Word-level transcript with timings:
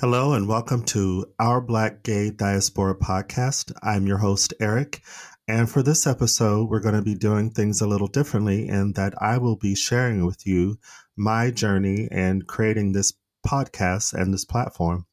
Hello 0.00 0.32
and 0.32 0.48
welcome 0.48 0.82
to 0.84 1.26
our 1.38 1.60
Black 1.60 2.02
Gay 2.02 2.30
Diaspora 2.30 2.94
podcast. 2.94 3.70
I'm 3.82 4.06
your 4.06 4.16
host, 4.16 4.54
Eric. 4.58 5.02
And 5.46 5.68
for 5.68 5.82
this 5.82 6.06
episode, 6.06 6.70
we're 6.70 6.80
going 6.80 6.94
to 6.94 7.02
be 7.02 7.14
doing 7.14 7.50
things 7.50 7.82
a 7.82 7.86
little 7.86 8.06
differently 8.06 8.66
in 8.66 8.94
that 8.94 9.12
I 9.20 9.36
will 9.36 9.56
be 9.56 9.74
sharing 9.74 10.24
with 10.24 10.46
you 10.46 10.78
my 11.18 11.50
journey 11.50 12.08
and 12.10 12.46
creating 12.46 12.92
this 12.92 13.12
podcast 13.46 14.14
and 14.14 14.32
this 14.32 14.46
platform. 14.46 15.04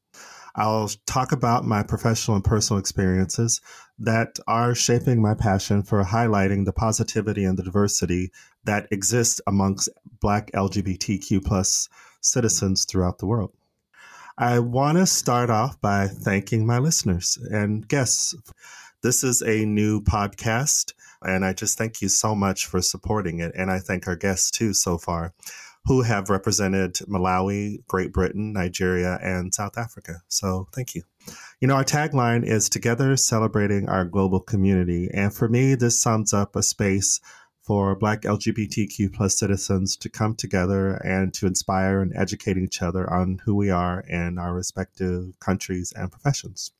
I'll 0.56 0.90
talk 1.06 1.34
about 1.34 1.66
my 1.66 1.84
professional 1.84 2.36
and 2.36 2.46
personal 2.46 2.80
experiences 2.80 3.60
that 4.00 4.40
are 4.48 4.74
shaping 4.74 5.22
my 5.22 5.34
passion 5.34 5.84
for 5.84 6.02
highlighting 6.06 6.64
the 6.64 6.72
positivity 6.72 7.44
and 7.44 7.60
the 7.60 7.64
diversity 7.64 8.32
that 8.64 8.88
exists 8.90 9.42
amongst 9.48 9.90
Black 10.22 10.50
LGBTQ 10.54 11.44
plus 11.44 11.90
citizens 12.22 12.86
throughout 12.86 13.18
the 13.18 13.26
world. 13.26 13.52
I 14.40 14.60
want 14.60 15.00
to 15.00 15.08
start 15.08 15.50
off 15.50 15.82
by 15.82 16.08
thanking 16.08 16.64
my 16.68 16.78
listeners 16.78 17.40
and 17.50 17.88
guests. 17.88 18.36
This 19.02 19.24
is 19.24 19.42
a 19.42 19.66
new 19.66 20.00
podcast, 20.00 20.94
and 21.24 21.44
I 21.44 21.54
just 21.54 21.76
thank 21.76 22.04
you 22.04 22.10
so 22.10 22.36
much 22.36 22.68
for 22.68 22.80
supporting 22.80 23.40
it. 23.40 23.52
And 23.56 23.72
I 23.72 23.80
thank 23.80 24.08
our 24.08 24.16
guests 24.16 24.52
too 24.52 24.76
so 24.76 25.00
far, 25.00 25.34
who 25.86 26.04
have 26.04 26.30
represented 26.30 26.94
Malawi, 27.08 27.84
Great 27.88 28.14
Britain, 28.14 28.54
Nigeria, 28.54 29.18
and 29.24 29.56
South 29.56 29.76
Africa. 29.76 30.22
So 30.28 30.68
thank 30.72 30.94
you. 30.94 31.02
You 31.60 31.68
know, 31.68 31.74
our 31.74 31.84
tagline 31.84 32.46
is 32.46 32.70
Together 32.70 33.18
Celebrating 33.18 33.90
Our 33.90 34.06
Global 34.06 34.40
Community. 34.40 35.10
And 35.12 35.34
for 35.34 35.50
me, 35.50 35.74
this 35.74 36.00
sums 36.00 36.32
up 36.32 36.56
a 36.56 36.62
space 36.62 37.20
for 37.68 37.96
Black 37.98 38.22
LGBTQ 38.22 39.12
plus 39.14 39.38
citizens 39.38 39.98
to 39.98 40.08
come 40.08 40.36
together 40.36 40.94
and 41.04 41.34
to 41.34 41.46
inspire 41.46 42.02
and 42.02 42.16
educate 42.16 42.58
each 42.58 42.82
other 42.82 43.12
on 43.12 43.42
who 43.44 43.54
we 43.56 43.70
are 43.70 44.00
in 44.08 44.38
our 44.38 44.54
respective 44.54 45.38
countries 45.42 45.92
and 45.94 46.10
professions. 46.10 46.72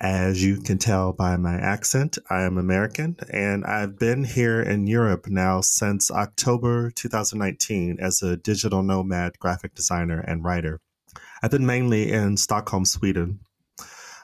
As 0.00 0.42
you 0.42 0.56
can 0.56 0.78
tell 0.78 1.12
by 1.12 1.36
my 1.36 1.56
accent, 1.56 2.16
I 2.30 2.44
am 2.44 2.56
American 2.56 3.16
and 3.30 3.66
I've 3.66 3.98
been 3.98 4.24
here 4.24 4.62
in 4.62 4.86
Europe 4.86 5.26
now 5.28 5.60
since 5.60 6.10
October 6.10 6.90
2019 6.90 7.98
as 8.00 8.22
a 8.22 8.38
digital 8.38 8.82
nomad 8.82 9.38
graphic 9.38 9.74
designer 9.74 10.20
and 10.20 10.42
writer. 10.42 10.80
I've 11.42 11.50
been 11.50 11.66
mainly 11.66 12.10
in 12.10 12.38
Stockholm, 12.38 12.86
Sweden. 12.86 13.40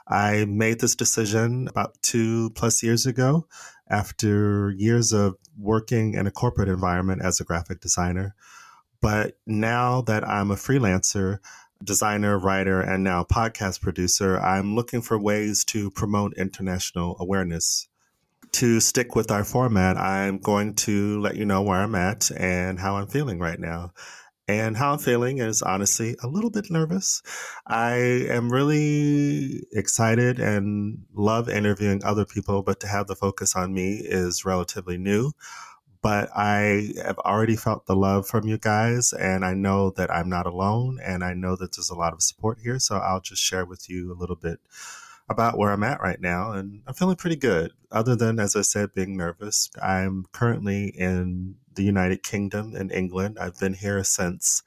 I 0.07 0.45
made 0.45 0.79
this 0.79 0.95
decision 0.95 1.67
about 1.67 2.01
two 2.01 2.49
plus 2.51 2.83
years 2.83 3.05
ago 3.05 3.47
after 3.89 4.71
years 4.71 5.11
of 5.11 5.35
working 5.57 6.13
in 6.13 6.27
a 6.27 6.31
corporate 6.31 6.69
environment 6.69 7.21
as 7.23 7.39
a 7.39 7.43
graphic 7.43 7.81
designer. 7.81 8.35
But 9.01 9.37
now 9.45 10.01
that 10.01 10.27
I'm 10.27 10.51
a 10.51 10.55
freelancer, 10.55 11.39
designer, 11.83 12.37
writer, 12.39 12.79
and 12.81 13.03
now 13.03 13.23
podcast 13.23 13.81
producer, 13.81 14.39
I'm 14.39 14.75
looking 14.75 15.01
for 15.01 15.19
ways 15.19 15.63
to 15.65 15.91
promote 15.91 16.33
international 16.37 17.17
awareness. 17.19 17.87
To 18.53 18.79
stick 18.79 19.15
with 19.15 19.31
our 19.31 19.43
format, 19.43 19.97
I'm 19.97 20.37
going 20.37 20.75
to 20.75 21.19
let 21.19 21.35
you 21.35 21.43
know 21.43 21.63
where 21.63 21.79
I'm 21.79 21.95
at 21.95 22.29
and 22.31 22.79
how 22.79 22.97
I'm 22.97 23.07
feeling 23.07 23.39
right 23.39 23.59
now. 23.59 23.93
And 24.47 24.75
how 24.75 24.93
I'm 24.93 24.99
feeling 24.99 25.37
is 25.37 25.61
honestly 25.61 26.17
a 26.21 26.27
little 26.27 26.49
bit 26.49 26.69
nervous. 26.69 27.21
I 27.65 27.93
am 28.29 28.51
really 28.51 29.63
excited 29.71 30.37
and 30.37 31.05
love 31.13 31.47
interviewing 31.47 32.03
other 32.03 32.25
people, 32.25 32.61
but 32.61 32.81
to 32.81 32.87
have 32.87 33.07
the 33.07 33.15
focus 33.15 33.55
on 33.55 33.73
me 33.73 34.01
is 34.03 34.43
relatively 34.43 34.97
new. 34.97 35.31
But 36.01 36.29
I 36.35 36.91
have 37.01 37.17
already 37.19 37.55
felt 37.55 37.85
the 37.85 37.95
love 37.95 38.27
from 38.27 38.45
you 38.45 38.57
guys, 38.57 39.13
and 39.13 39.45
I 39.45 39.53
know 39.53 39.91
that 39.91 40.11
I'm 40.11 40.27
not 40.27 40.45
alone, 40.45 40.99
and 41.01 41.23
I 41.23 41.33
know 41.33 41.55
that 41.55 41.77
there's 41.77 41.89
a 41.89 41.95
lot 41.95 42.11
of 42.11 42.21
support 42.21 42.59
here. 42.61 42.77
So 42.79 42.97
I'll 42.97 43.21
just 43.21 43.41
share 43.41 43.65
with 43.65 43.89
you 43.89 44.11
a 44.11 44.19
little 44.19 44.35
bit 44.35 44.59
about 45.29 45.57
where 45.57 45.71
I'm 45.71 45.83
at 45.83 46.01
right 46.01 46.19
now, 46.19 46.51
and 46.51 46.81
I'm 46.87 46.93
feeling 46.93 47.15
pretty 47.15 47.35
good. 47.35 47.71
Other 47.91 48.15
than, 48.15 48.39
as 48.39 48.55
I 48.55 48.61
said, 48.61 48.93
being 48.93 49.17
nervous, 49.17 49.69
I'm 49.81 50.25
currently 50.31 50.87
in 50.87 51.55
the 51.75 51.83
United 51.83 52.23
Kingdom 52.23 52.75
in 52.75 52.91
England. 52.91 53.37
I've 53.39 53.59
been 53.59 53.73
here 53.73 54.03
since 54.03 54.63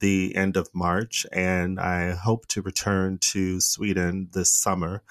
the 0.00 0.34
end 0.36 0.56
of 0.56 0.68
March, 0.74 1.26
and 1.32 1.80
I 1.80 2.12
hope 2.12 2.46
to 2.48 2.62
return 2.62 3.18
to 3.18 3.60
Sweden 3.60 4.28
this 4.32 4.52
summer. 4.52 5.02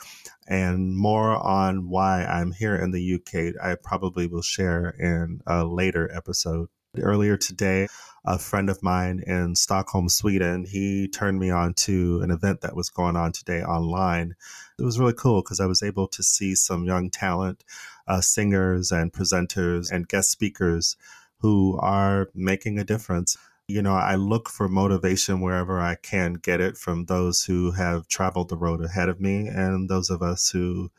And 0.47 0.97
more 0.97 1.35
on 1.35 1.89
why 1.89 2.23
I'm 2.23 2.53
here 2.53 2.75
in 2.75 2.91
the 2.91 3.15
UK, 3.15 3.61
I 3.61 3.75
probably 3.75 4.27
will 4.27 4.41
share 4.41 4.89
in 4.89 5.41
a 5.45 5.65
later 5.65 6.09
episode. 6.13 6.69
Earlier 7.01 7.37
today, 7.37 7.87
a 8.25 8.37
friend 8.37 8.69
of 8.69 8.83
mine 8.83 9.23
in 9.25 9.55
Stockholm, 9.55 10.09
Sweden, 10.09 10.65
he 10.65 11.07
turned 11.07 11.39
me 11.39 11.49
on 11.49 11.73
to 11.75 12.19
an 12.21 12.29
event 12.29 12.61
that 12.61 12.75
was 12.75 12.89
going 12.89 13.15
on 13.15 13.31
today 13.31 13.63
online. 13.63 14.35
It 14.77 14.83
was 14.83 14.99
really 14.99 15.13
cool 15.13 15.41
because 15.41 15.59
I 15.59 15.65
was 15.65 15.81
able 15.81 16.07
to 16.09 16.21
see 16.21 16.53
some 16.53 16.83
young 16.83 17.09
talent, 17.09 17.63
uh, 18.07 18.21
singers 18.21 18.91
and 18.91 19.13
presenters 19.13 19.91
and 19.91 20.07
guest 20.07 20.29
speakers 20.29 20.97
who 21.37 21.79
are 21.81 22.29
making 22.35 22.79
a 22.79 22.83
difference. 22.83 23.37
You 23.67 23.81
know, 23.81 23.93
I 23.93 24.15
look 24.15 24.49
for 24.49 24.67
motivation 24.67 25.39
wherever 25.39 25.79
I 25.79 25.95
can 25.95 26.33
get 26.33 26.59
it 26.59 26.77
from 26.77 27.05
those 27.05 27.43
who 27.43 27.71
have 27.71 28.07
traveled 28.07 28.49
the 28.49 28.57
road 28.57 28.83
ahead 28.83 29.09
of 29.09 29.21
me 29.21 29.47
and 29.47 29.89
those 29.89 30.09
of 30.09 30.21
us 30.21 30.49
who 30.49 30.91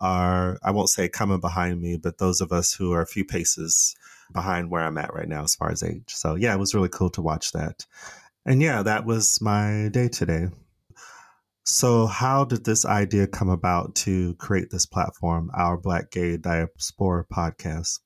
are, 0.00 0.58
I 0.62 0.70
won't 0.70 0.88
say 0.88 1.08
coming 1.08 1.40
behind 1.40 1.80
me, 1.80 1.96
but 1.96 2.18
those 2.18 2.40
of 2.40 2.50
us 2.52 2.72
who 2.72 2.92
are 2.92 3.02
a 3.02 3.06
few 3.06 3.24
paces 3.24 3.94
behind 4.32 4.70
where 4.70 4.82
I'm 4.82 4.98
at 4.98 5.14
right 5.14 5.28
now 5.28 5.44
as 5.44 5.54
far 5.54 5.70
as 5.70 5.82
age. 5.82 6.04
So, 6.08 6.34
yeah, 6.34 6.54
it 6.54 6.58
was 6.58 6.74
really 6.74 6.88
cool 6.88 7.10
to 7.10 7.22
watch 7.22 7.52
that. 7.52 7.86
And 8.44 8.60
yeah, 8.60 8.82
that 8.82 9.04
was 9.04 9.40
my 9.40 9.88
day 9.92 10.08
today. 10.08 10.48
So, 11.64 12.06
how 12.06 12.44
did 12.44 12.64
this 12.64 12.84
idea 12.84 13.28
come 13.28 13.48
about 13.48 13.94
to 13.96 14.34
create 14.34 14.70
this 14.70 14.84
platform, 14.84 15.50
our 15.54 15.76
Black 15.76 16.10
Gay 16.10 16.36
Diaspora 16.36 17.24
podcast? 17.32 18.00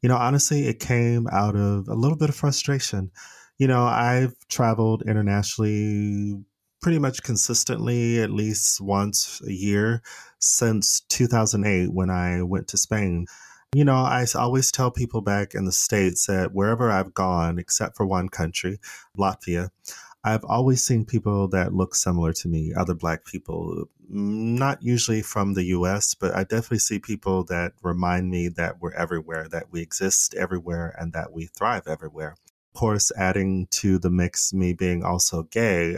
You 0.00 0.08
know, 0.08 0.16
honestly, 0.16 0.66
it 0.66 0.80
came 0.80 1.26
out 1.30 1.54
of 1.54 1.88
a 1.88 1.94
little 1.94 2.16
bit 2.16 2.30
of 2.30 2.34
frustration. 2.34 3.10
You 3.58 3.66
know, 3.66 3.84
I've 3.84 4.34
traveled 4.48 5.02
internationally 5.06 6.42
pretty 6.80 6.98
much 6.98 7.22
consistently 7.22 8.20
at 8.20 8.30
least 8.30 8.80
once 8.80 9.42
a 9.46 9.52
year 9.52 10.00
since 10.38 11.00
2008 11.08 11.92
when 11.92 12.08
I 12.08 12.42
went 12.42 12.68
to 12.68 12.78
Spain. 12.78 13.26
You 13.74 13.84
know, 13.84 13.96
I 13.96 14.24
always 14.34 14.72
tell 14.72 14.90
people 14.90 15.20
back 15.20 15.54
in 15.54 15.66
the 15.66 15.72
States 15.72 16.26
that 16.26 16.54
wherever 16.54 16.90
I've 16.90 17.12
gone, 17.12 17.58
except 17.58 17.98
for 17.98 18.06
one 18.06 18.30
country, 18.30 18.78
Latvia, 19.16 19.68
I've 20.24 20.44
always 20.44 20.82
seen 20.82 21.04
people 21.04 21.48
that 21.48 21.74
look 21.74 21.94
similar 21.94 22.32
to 22.32 22.48
me, 22.48 22.72
other 22.74 22.94
Black 22.94 23.26
people, 23.26 23.84
mm, 24.10 24.58
not 24.58 24.82
usually 24.82 25.20
from 25.20 25.52
the 25.52 25.64
US, 25.64 26.14
but 26.14 26.34
I 26.34 26.44
definitely 26.44 26.78
see 26.78 26.98
people 26.98 27.44
that 27.44 27.72
remind 27.82 28.30
me 28.30 28.48
that 28.48 28.80
we're 28.80 28.94
everywhere, 28.94 29.48
that 29.50 29.70
we 29.70 29.82
exist 29.82 30.34
everywhere, 30.34 30.94
and 30.98 31.12
that 31.12 31.32
we 31.32 31.46
thrive 31.46 31.86
everywhere. 31.86 32.36
Of 32.74 32.80
course, 32.80 33.12
adding 33.18 33.66
to 33.72 33.98
the 33.98 34.10
mix, 34.10 34.54
me 34.54 34.72
being 34.72 35.04
also 35.04 35.42
gay, 35.42 35.96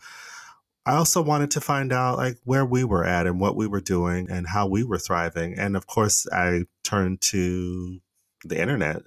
I 0.90 0.96
also 0.96 1.22
wanted 1.22 1.52
to 1.52 1.60
find 1.60 1.92
out 1.92 2.18
like 2.18 2.38
where 2.42 2.66
we 2.66 2.82
were 2.82 3.04
at 3.04 3.28
and 3.28 3.38
what 3.38 3.54
we 3.54 3.68
were 3.68 3.80
doing 3.80 4.28
and 4.28 4.44
how 4.48 4.66
we 4.66 4.82
were 4.82 4.98
thriving. 4.98 5.56
And 5.56 5.76
of 5.76 5.86
course, 5.86 6.26
I 6.32 6.64
turned 6.82 7.20
to 7.20 8.00
the 8.44 8.60
internet 8.60 9.02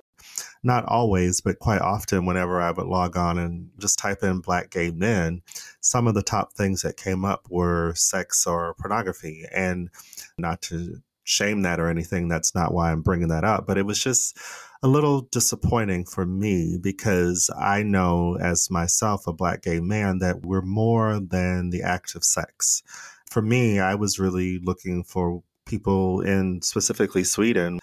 not 0.64 0.86
always, 0.86 1.42
but 1.42 1.60
quite 1.60 1.82
often, 1.82 2.26
whenever 2.26 2.62
I 2.62 2.72
would 2.72 2.86
log 2.86 3.18
on 3.18 3.38
and 3.38 3.70
just 3.80 4.00
type 4.00 4.24
in 4.24 4.40
black 4.40 4.70
gay 4.70 4.92
men, 4.92 5.42
some 5.82 6.08
of 6.08 6.14
the 6.14 6.24
top 6.24 6.54
things 6.54 6.84
that 6.84 6.96
came 6.96 7.26
up 7.26 7.48
were 7.50 7.94
sex 7.96 8.48
or 8.48 8.76
pornography. 8.76 9.44
And 9.54 9.90
not 10.38 10.62
to 10.64 11.02
shame 11.24 11.62
that 11.62 11.80
or 11.80 11.90
anything, 11.90 12.28
that's 12.28 12.54
not 12.54 12.74
why 12.74 12.92
I'm 12.92 13.02
bringing 13.02 13.30
that 13.30 13.44
up, 13.44 13.66
but 13.66 13.78
it 13.78 13.86
was 13.86 14.02
just 14.02 14.38
a 14.82 14.88
little 14.88 15.22
disappointing 15.32 16.06
for 16.06 16.26
me 16.26 16.78
because 16.82 17.50
I 17.58 17.84
know 17.84 18.38
as 18.42 18.70
myself, 18.70 19.28
a 19.28 19.34
black 19.34 19.62
gay 19.62 19.80
man, 19.80 20.20
that 20.20 20.46
we're 20.46 20.62
more 20.62 21.20
than 21.20 21.70
the 21.70 21.84
act 21.84 22.16
of 22.16 22.24
sex. 22.24 22.84
For 23.32 23.42
me, 23.42 23.80
I 23.80 23.96
was 23.96 24.20
really 24.20 24.60
looking 24.62 25.04
for 25.04 25.42
people 25.66 26.22
in 26.22 26.62
specifically 26.62 27.24
Sweden 27.24 27.80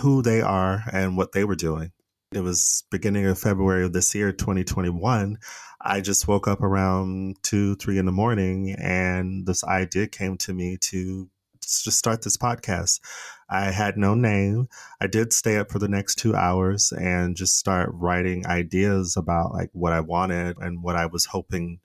who 0.00 0.22
they 0.22 0.40
are 0.40 0.84
and 0.92 1.16
what 1.16 1.32
they 1.32 1.44
were 1.44 1.56
doing. 1.56 1.90
It 2.32 2.40
was 2.40 2.84
beginning 2.90 3.26
of 3.26 3.38
February 3.38 3.84
of 3.84 3.92
this 3.92 4.14
year, 4.14 4.32
2021. 4.32 5.38
I 5.80 6.00
just 6.00 6.26
woke 6.28 6.48
up 6.48 6.60
around 6.60 7.36
two, 7.42 7.76
three 7.76 7.98
in 7.98 8.06
the 8.06 8.12
morning, 8.12 8.74
and 8.78 9.46
this 9.46 9.64
idea 9.64 10.06
came 10.06 10.36
to 10.38 10.52
me 10.52 10.76
to 10.82 11.28
just 11.66 11.98
start 11.98 12.22
this 12.22 12.36
podcast. 12.36 13.00
I 13.48 13.70
had 13.70 13.96
no 13.96 14.14
name. 14.14 14.68
I 15.00 15.06
did 15.06 15.32
stay 15.32 15.56
up 15.56 15.70
for 15.70 15.78
the 15.78 15.88
next 15.88 16.16
two 16.16 16.34
hours 16.34 16.92
and 16.92 17.36
just 17.36 17.58
start 17.58 17.90
writing 17.92 18.46
ideas 18.46 19.16
about 19.16 19.52
like 19.52 19.70
what 19.72 19.92
I 19.92 20.00
wanted 20.00 20.58
and 20.58 20.82
what 20.82 20.96
I 20.96 21.06
was 21.06 21.26
hoping 21.26 21.80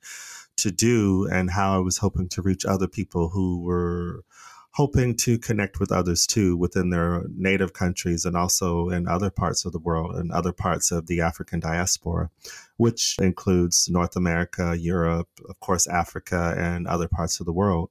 to 0.57 0.71
do 0.71 1.27
and 1.31 1.49
how 1.49 1.75
I 1.75 1.79
was 1.79 1.97
hoping 1.97 2.29
to 2.29 2.41
reach 2.41 2.65
other 2.65 2.87
people 2.87 3.29
who 3.29 3.61
were 3.61 4.23
hoping 4.73 5.15
to 5.17 5.37
connect 5.37 5.79
with 5.79 5.91
others 5.91 6.25
too 6.25 6.55
within 6.55 6.89
their 6.91 7.23
native 7.35 7.73
countries 7.73 8.23
and 8.23 8.37
also 8.37 8.89
in 8.89 9.07
other 9.07 9.29
parts 9.29 9.65
of 9.65 9.73
the 9.73 9.79
world 9.79 10.15
and 10.15 10.31
other 10.31 10.53
parts 10.53 10.91
of 10.91 11.07
the 11.07 11.19
African 11.19 11.59
diaspora, 11.59 12.29
which 12.77 13.17
includes 13.19 13.89
North 13.89 14.15
America, 14.15 14.75
Europe, 14.77 15.27
of 15.49 15.59
course, 15.59 15.87
Africa, 15.87 16.55
and 16.57 16.87
other 16.87 17.09
parts 17.09 17.39
of 17.39 17.45
the 17.45 17.51
world 17.51 17.89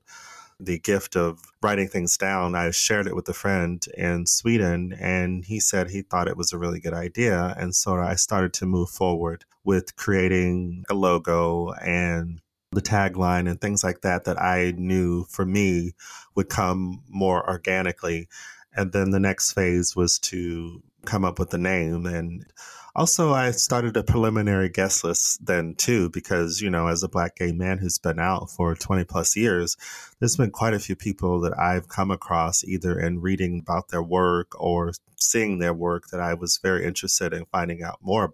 the 0.60 0.78
gift 0.78 1.16
of 1.16 1.40
writing 1.62 1.88
things 1.88 2.16
down, 2.16 2.54
I 2.54 2.70
shared 2.70 3.06
it 3.06 3.16
with 3.16 3.28
a 3.28 3.34
friend 3.34 3.84
in 3.96 4.26
Sweden, 4.26 4.92
and 4.92 5.44
he 5.44 5.58
said 5.60 5.90
he 5.90 6.02
thought 6.02 6.28
it 6.28 6.36
was 6.36 6.52
a 6.52 6.58
really 6.58 6.80
good 6.80 6.94
idea. 6.94 7.54
And 7.58 7.74
so 7.74 7.96
I 7.96 8.14
started 8.14 8.52
to 8.54 8.66
move 8.66 8.90
forward 8.90 9.44
with 9.64 9.96
creating 9.96 10.84
a 10.90 10.94
logo 10.94 11.72
and 11.72 12.40
the 12.72 12.82
tagline 12.82 13.50
and 13.50 13.60
things 13.60 13.82
like 13.82 14.02
that 14.02 14.24
that 14.24 14.40
I 14.40 14.72
knew 14.76 15.24
for 15.24 15.44
me 15.44 15.92
would 16.34 16.48
come 16.48 17.02
more 17.08 17.48
organically. 17.48 18.28
And 18.74 18.92
then 18.92 19.10
the 19.10 19.20
next 19.20 19.52
phase 19.52 19.96
was 19.96 20.18
to 20.20 20.82
come 21.04 21.24
up 21.24 21.38
with 21.38 21.50
the 21.50 21.58
name. 21.58 22.06
And 22.06 22.46
also, 22.94 23.32
I 23.32 23.50
started 23.52 23.96
a 23.96 24.02
preliminary 24.02 24.68
guest 24.68 25.04
list 25.04 25.44
then 25.44 25.74
too, 25.74 26.10
because, 26.10 26.60
you 26.60 26.70
know, 26.70 26.88
as 26.88 27.02
a 27.02 27.08
black 27.08 27.36
gay 27.36 27.52
man 27.52 27.78
who's 27.78 27.98
been 27.98 28.18
out 28.18 28.50
for 28.50 28.74
20 28.74 29.04
plus 29.04 29.36
years, 29.36 29.76
there's 30.18 30.36
been 30.36 30.50
quite 30.50 30.74
a 30.74 30.78
few 30.78 30.96
people 30.96 31.40
that 31.40 31.58
I've 31.58 31.88
come 31.88 32.10
across 32.10 32.64
either 32.64 32.98
in 32.98 33.20
reading 33.20 33.60
about 33.60 33.88
their 33.88 34.02
work 34.02 34.60
or 34.60 34.92
seeing 35.16 35.58
their 35.58 35.74
work 35.74 36.08
that 36.08 36.20
I 36.20 36.34
was 36.34 36.58
very 36.62 36.84
interested 36.84 37.32
in 37.32 37.44
finding 37.46 37.82
out 37.82 37.98
more. 38.02 38.32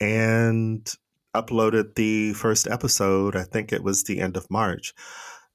And 0.00 0.88
uploaded 1.34 1.94
the 1.94 2.32
first 2.34 2.66
episode, 2.68 3.36
I 3.36 3.44
think 3.44 3.72
it 3.72 3.82
was 3.82 4.04
the 4.04 4.20
end 4.20 4.36
of 4.36 4.50
March. 4.50 4.94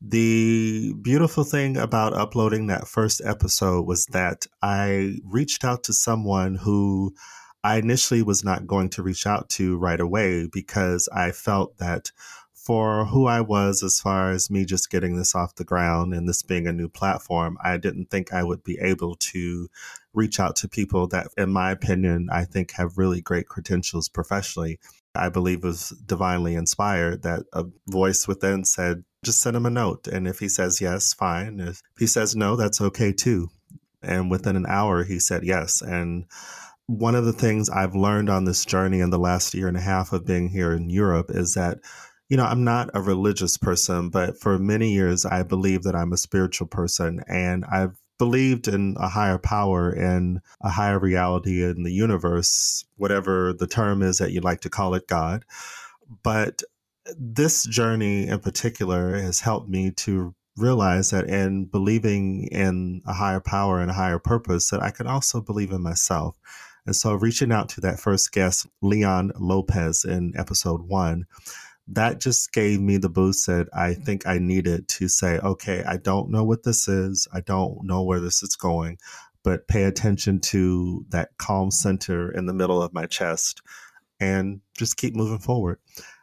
The 0.01 0.93
beautiful 1.01 1.43
thing 1.43 1.77
about 1.77 2.13
uploading 2.13 2.67
that 2.67 2.87
first 2.87 3.21
episode 3.23 3.87
was 3.87 4.05
that 4.07 4.45
I 4.61 5.19
reached 5.23 5.63
out 5.63 5.83
to 5.85 5.93
someone 5.93 6.55
who 6.55 7.15
I 7.63 7.77
initially 7.77 8.21
was 8.21 8.43
not 8.43 8.67
going 8.67 8.89
to 8.89 9.03
reach 9.03 9.25
out 9.25 9.49
to 9.51 9.77
right 9.77 9.99
away 9.99 10.47
because 10.51 11.07
I 11.13 11.31
felt 11.31 11.77
that 11.77 12.11
for 12.53 13.05
who 13.05 13.25
I 13.25 13.41
was, 13.41 13.83
as 13.83 13.99
far 13.99 14.31
as 14.31 14.49
me 14.49 14.63
just 14.63 14.89
getting 14.89 15.17
this 15.17 15.35
off 15.35 15.55
the 15.55 15.65
ground 15.65 16.13
and 16.13 16.27
this 16.27 16.41
being 16.41 16.65
a 16.65 16.71
new 16.73 16.87
platform, 16.87 17.57
I 17.61 17.77
didn't 17.77 18.09
think 18.09 18.33
I 18.33 18.43
would 18.43 18.63
be 18.63 18.77
able 18.81 19.15
to 19.15 19.67
reach 20.13 20.39
out 20.39 20.55
to 20.57 20.69
people 20.69 21.07
that, 21.07 21.27
in 21.37 21.51
my 21.51 21.71
opinion, 21.71 22.29
I 22.31 22.45
think 22.45 22.71
have 22.71 22.97
really 22.97 23.19
great 23.21 23.47
credentials 23.47 24.07
professionally. 24.07 24.79
I 25.13 25.29
believe 25.29 25.63
was 25.63 25.89
divinely 26.05 26.55
inspired 26.55 27.23
that 27.23 27.43
a 27.51 27.65
voice 27.87 28.27
within 28.27 28.63
said, 28.63 29.03
just 29.25 29.41
send 29.41 29.57
him 29.57 29.65
a 29.65 29.69
note. 29.69 30.07
And 30.07 30.27
if 30.27 30.39
he 30.39 30.47
says 30.47 30.79
yes, 30.79 31.13
fine. 31.13 31.59
If 31.59 31.81
he 31.99 32.07
says 32.07 32.35
no, 32.35 32.55
that's 32.55 32.79
okay 32.79 33.11
too. 33.11 33.49
And 34.01 34.31
within 34.31 34.55
an 34.55 34.65
hour, 34.67 35.03
he 35.03 35.19
said 35.19 35.43
yes. 35.43 35.81
And 35.81 36.25
one 36.87 37.15
of 37.15 37.25
the 37.25 37.33
things 37.33 37.69
I've 37.69 37.95
learned 37.95 38.29
on 38.29 38.45
this 38.45 38.65
journey 38.65 38.99
in 38.99 39.09
the 39.09 39.19
last 39.19 39.53
year 39.53 39.67
and 39.67 39.77
a 39.77 39.81
half 39.81 40.13
of 40.13 40.25
being 40.25 40.49
here 40.49 40.73
in 40.73 40.89
Europe 40.89 41.27
is 41.29 41.53
that, 41.53 41.79
you 42.29 42.37
know, 42.37 42.45
I'm 42.45 42.63
not 42.63 42.89
a 42.93 43.01
religious 43.01 43.57
person, 43.57 44.09
but 44.09 44.37
for 44.37 44.59
many 44.59 44.91
years, 44.91 45.25
I 45.25 45.43
believe 45.43 45.83
that 45.83 45.95
I'm 45.95 46.13
a 46.13 46.17
spiritual 46.17 46.67
person. 46.67 47.23
And 47.27 47.63
I've 47.65 47.97
believed 48.19 48.67
in 48.67 48.95
a 48.99 49.07
higher 49.07 49.37
power 49.37 49.89
and 49.89 50.39
a 50.61 50.69
higher 50.69 50.99
reality 50.99 51.63
in 51.63 51.83
the 51.83 51.91
universe, 51.91 52.85
whatever 52.97 53.53
the 53.53 53.67
term 53.67 54.01
is 54.01 54.17
that 54.17 54.31
you 54.31 54.41
like 54.41 54.61
to 54.61 54.69
call 54.69 54.93
it, 54.93 55.07
God. 55.07 55.45
But 56.21 56.63
this 57.17 57.65
journey 57.65 58.27
in 58.27 58.39
particular 58.39 59.17
has 59.17 59.39
helped 59.39 59.69
me 59.69 59.91
to 59.91 60.35
realize 60.55 61.09
that 61.09 61.27
in 61.27 61.65
believing 61.65 62.47
in 62.51 63.01
a 63.05 63.13
higher 63.13 63.39
power 63.39 63.79
and 63.79 63.89
a 63.89 63.95
higher 63.95 64.19
purpose, 64.19 64.69
that 64.69 64.81
I 64.81 64.91
can 64.91 65.07
also 65.07 65.41
believe 65.41 65.71
in 65.71 65.81
myself. 65.81 66.37
And 66.85 66.95
so 66.95 67.13
reaching 67.13 67.51
out 67.51 67.69
to 67.69 67.81
that 67.81 67.99
first 67.99 68.31
guest, 68.31 68.67
Leon 68.81 69.31
Lopez 69.39 70.03
in 70.03 70.33
episode 70.37 70.81
one, 70.81 71.25
that 71.87 72.19
just 72.19 72.51
gave 72.53 72.79
me 72.79 72.97
the 72.97 73.09
boost 73.09 73.47
that 73.47 73.67
I 73.73 73.93
think 73.93 74.25
I 74.25 74.37
needed 74.37 74.87
to 74.89 75.07
say, 75.07 75.39
okay, 75.39 75.83
I 75.83 75.97
don't 75.97 76.29
know 76.29 76.43
what 76.43 76.63
this 76.63 76.87
is. 76.87 77.27
I 77.33 77.41
don't 77.41 77.83
know 77.83 78.03
where 78.03 78.19
this 78.19 78.41
is 78.41 78.55
going, 78.55 78.97
but 79.43 79.67
pay 79.67 79.83
attention 79.83 80.39
to 80.39 81.05
that 81.09 81.29
calm 81.37 81.71
center 81.71 82.31
in 82.31 82.45
the 82.45 82.53
middle 82.53 82.81
of 82.81 82.93
my 82.93 83.05
chest 83.05 83.61
and 84.19 84.61
just 84.77 84.97
keep 84.97 85.15
moving 85.15 85.39
forward. 85.39 85.79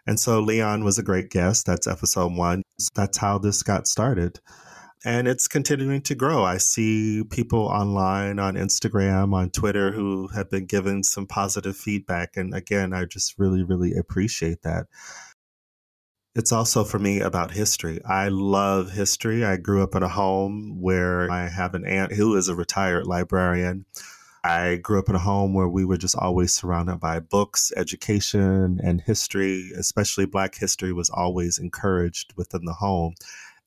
And 0.07 0.19
so 0.19 0.41
Leon 0.41 0.85
was 0.85 0.99
a 0.99 1.03
great 1.03 1.31
guest. 1.31 1.67
That's 1.67 1.87
episode 1.87 2.33
one. 2.33 2.63
That's 2.95 3.19
how 3.19 3.39
this 3.39 3.63
got 3.63 3.87
started 3.87 4.41
and 5.05 5.27
it's 5.27 5.49
continuing 5.49 6.03
to 6.03 6.15
grow. 6.15 6.45
I 6.45 6.59
see 6.59 7.25
people 7.25 7.61
online 7.61 8.39
on 8.39 8.55
Instagram, 8.55 9.35
on 9.35 9.51
Twitter 9.51 9.93
who 9.93 10.29
have 10.29 10.51
been 10.51 10.67
given 10.67 11.03
some 11.03 11.27
positive 11.27 11.77
feedback. 11.77 12.37
And 12.37 12.55
again, 12.55 12.93
I 12.93 13.07
just 13.07 13.39
really, 13.39 13.63
really 13.63 13.95
appreciate 13.95 14.63
that. 14.63 14.87
It's 16.35 16.53
also 16.53 16.85
for 16.85 16.99
me 16.99 17.21
about 17.21 17.51
history. 17.51 18.01
I 18.05 18.29
love 18.29 18.93
history. 18.93 19.45
I 19.45 19.57
grew 19.57 19.83
up 19.83 19.95
in 19.95 20.03
a 20.03 20.09
home 20.09 20.81
where 20.81 21.31
I 21.31 21.49
have 21.49 21.75
an 21.75 21.85
aunt 21.85 22.13
who 22.13 22.37
is 22.37 22.49
a 22.49 22.55
retired 22.55 23.07
librarian. 23.07 23.87
I 24.45 24.77
grew 24.77 24.99
up 24.99 25.09
in 25.09 25.17
a 25.17 25.21
home 25.21 25.55
where 25.55 25.69
we 25.69 25.85
were 25.85 25.99
just 25.99 26.17
always 26.17 26.55
surrounded 26.55 27.01
by 27.01 27.21
books, 27.21 27.73
education, 27.77 28.81
and 28.83 29.01
history, 29.01 29.71
especially 29.77 30.25
Black 30.25 30.55
history 30.55 30.93
was 30.93 31.11
always 31.11 31.59
encouraged 31.59 32.33
within 32.37 32.65
the 32.65 32.75
home. 32.75 33.15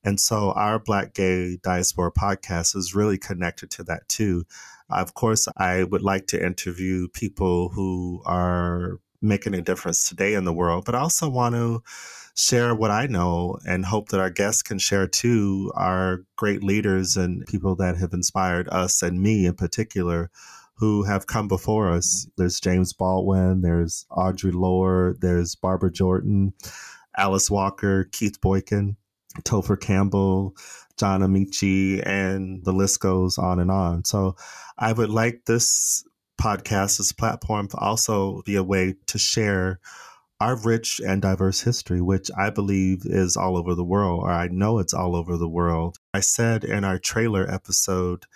And 0.04 0.20
so 0.20 0.52
our 0.52 0.78
Black 0.78 1.14
Gay 1.14 1.58
Diaspora 1.62 2.12
podcast 2.12 2.76
is 2.76 2.94
really 2.94 3.18
connected 3.18 3.70
to 3.72 3.84
that 3.84 4.08
too. 4.08 4.44
Of 4.90 5.14
course, 5.14 5.48
I 5.56 5.84
would 5.84 6.02
like 6.02 6.26
to 6.28 6.44
interview 6.44 7.08
people 7.08 7.70
who 7.70 8.22
are 8.26 8.98
making 9.22 9.54
a 9.54 9.62
difference 9.62 10.06
today 10.06 10.34
in 10.34 10.44
the 10.44 10.52
world, 10.52 10.84
but 10.84 10.94
I 10.94 10.98
also 10.98 11.30
want 11.30 11.54
to 11.54 11.82
share 12.36 12.74
what 12.74 12.90
I 12.90 13.06
know 13.06 13.58
and 13.66 13.86
hope 13.86 14.10
that 14.10 14.20
our 14.20 14.30
guests 14.30 14.62
can 14.62 14.78
share 14.78 15.06
too 15.06 15.72
our 15.74 16.24
great 16.36 16.62
leaders 16.62 17.16
and 17.16 17.46
people 17.46 17.74
that 17.76 17.96
have 17.96 18.12
inspired 18.12 18.68
us 18.68 19.02
and 19.02 19.22
me 19.22 19.46
in 19.46 19.54
particular 19.54 20.30
who 20.74 21.04
have 21.04 21.26
come 21.26 21.48
before 21.48 21.90
us. 21.90 22.26
There's 22.36 22.60
James 22.60 22.92
Baldwin, 22.92 23.62
there's 23.62 24.04
Audre 24.10 24.52
Lorde, 24.52 25.20
there's 25.20 25.54
Barbara 25.54 25.92
Jordan, 25.92 26.52
Alice 27.16 27.50
Walker, 27.50 28.04
Keith 28.12 28.40
Boykin. 28.40 28.96
Topher 29.42 29.80
Campbell, 29.80 30.54
John 30.96 31.20
Amaechi, 31.20 32.06
and 32.06 32.64
the 32.64 32.72
list 32.72 33.00
goes 33.00 33.38
on 33.38 33.58
and 33.58 33.70
on. 33.70 34.04
So 34.04 34.36
I 34.78 34.92
would 34.92 35.10
like 35.10 35.42
this 35.46 36.04
podcast, 36.40 36.98
this 36.98 37.12
platform 37.12 37.68
to 37.68 37.76
also 37.78 38.42
be 38.42 38.56
a 38.56 38.62
way 38.62 38.94
to 39.06 39.18
share 39.18 39.80
our 40.40 40.56
rich 40.56 41.00
and 41.00 41.22
diverse 41.22 41.60
history, 41.60 42.00
which 42.00 42.30
I 42.36 42.50
believe 42.50 43.02
is 43.04 43.36
all 43.36 43.56
over 43.56 43.74
the 43.74 43.84
world, 43.84 44.24
or 44.24 44.30
I 44.30 44.48
know 44.48 44.78
it's 44.78 44.94
all 44.94 45.16
over 45.16 45.36
the 45.36 45.48
world. 45.48 45.98
I 46.12 46.20
said 46.20 46.64
in 46.64 46.84
our 46.84 46.98
trailer 46.98 47.50
episode 47.50 48.26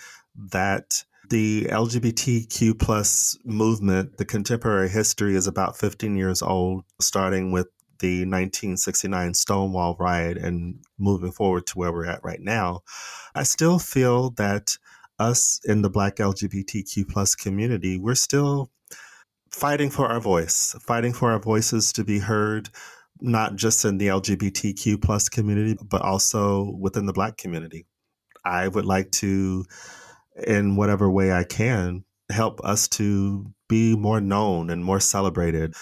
that 0.52 1.05
the 1.28 1.67
LGBTQ 1.71 2.78
plus 2.78 3.37
movement, 3.45 4.17
the 4.17 4.25
contemporary 4.25 4.88
history 4.88 5.37
is 5.37 5.47
about 5.47 5.76
15 5.76 6.17
years 6.17 6.40
old, 6.40 6.85
starting 7.00 7.52
with 7.52 7.69
the 8.00 8.21
1969 8.21 9.35
Stonewall 9.35 9.97
riot 9.99 10.37
and 10.38 10.81
moving 10.99 11.33
forward 11.33 11.67
to 11.67 11.78
where 11.78 11.93
we're 11.93 12.07
at 12.07 12.25
right 12.25 12.40
now, 12.40 12.83
I 13.35 13.43
still 13.43 13.78
feel 13.78 14.31
that 14.31 14.76
us 15.19 15.61
in 15.64 15.83
the 15.83 15.90
Black 15.90 16.17
LGBTQ 16.17 17.09
plus 17.09 17.35
community, 17.35 17.99
we're 17.99 18.14
still 18.14 18.71
fighting 19.50 19.90
for 19.90 20.07
our 20.07 20.21
voice, 20.21 20.75
fighting 20.81 21.12
for 21.12 21.33
our 21.33 21.40
voices 21.40 21.93
to 21.95 22.05
be 22.05 22.19
heard, 22.19 22.69
not 23.21 23.57
just 23.57 23.85
in 23.85 23.99
the 23.99 24.09
LGBTQ 24.09 25.02
plus 25.02 25.28
community, 25.28 25.76
but 25.83 26.02
also 26.02 26.76
within 26.78 27.07
the 27.07 27.12
Black 27.12 27.37
community. 27.37 27.87
I 28.45 28.69
would 28.69 28.87
like 28.87 29.11
to, 29.12 29.64
in 30.47 30.76
whatever 30.76 31.11
way 31.11 31.33
I 31.33 31.45
can, 31.45 32.05
help 32.31 32.61
us 32.62 32.88
to 32.88 33.47
be 33.69 33.97
more 33.97 34.21
known 34.21 34.71
and 34.71 34.85
more 34.85 35.00
celebrated 35.00 35.75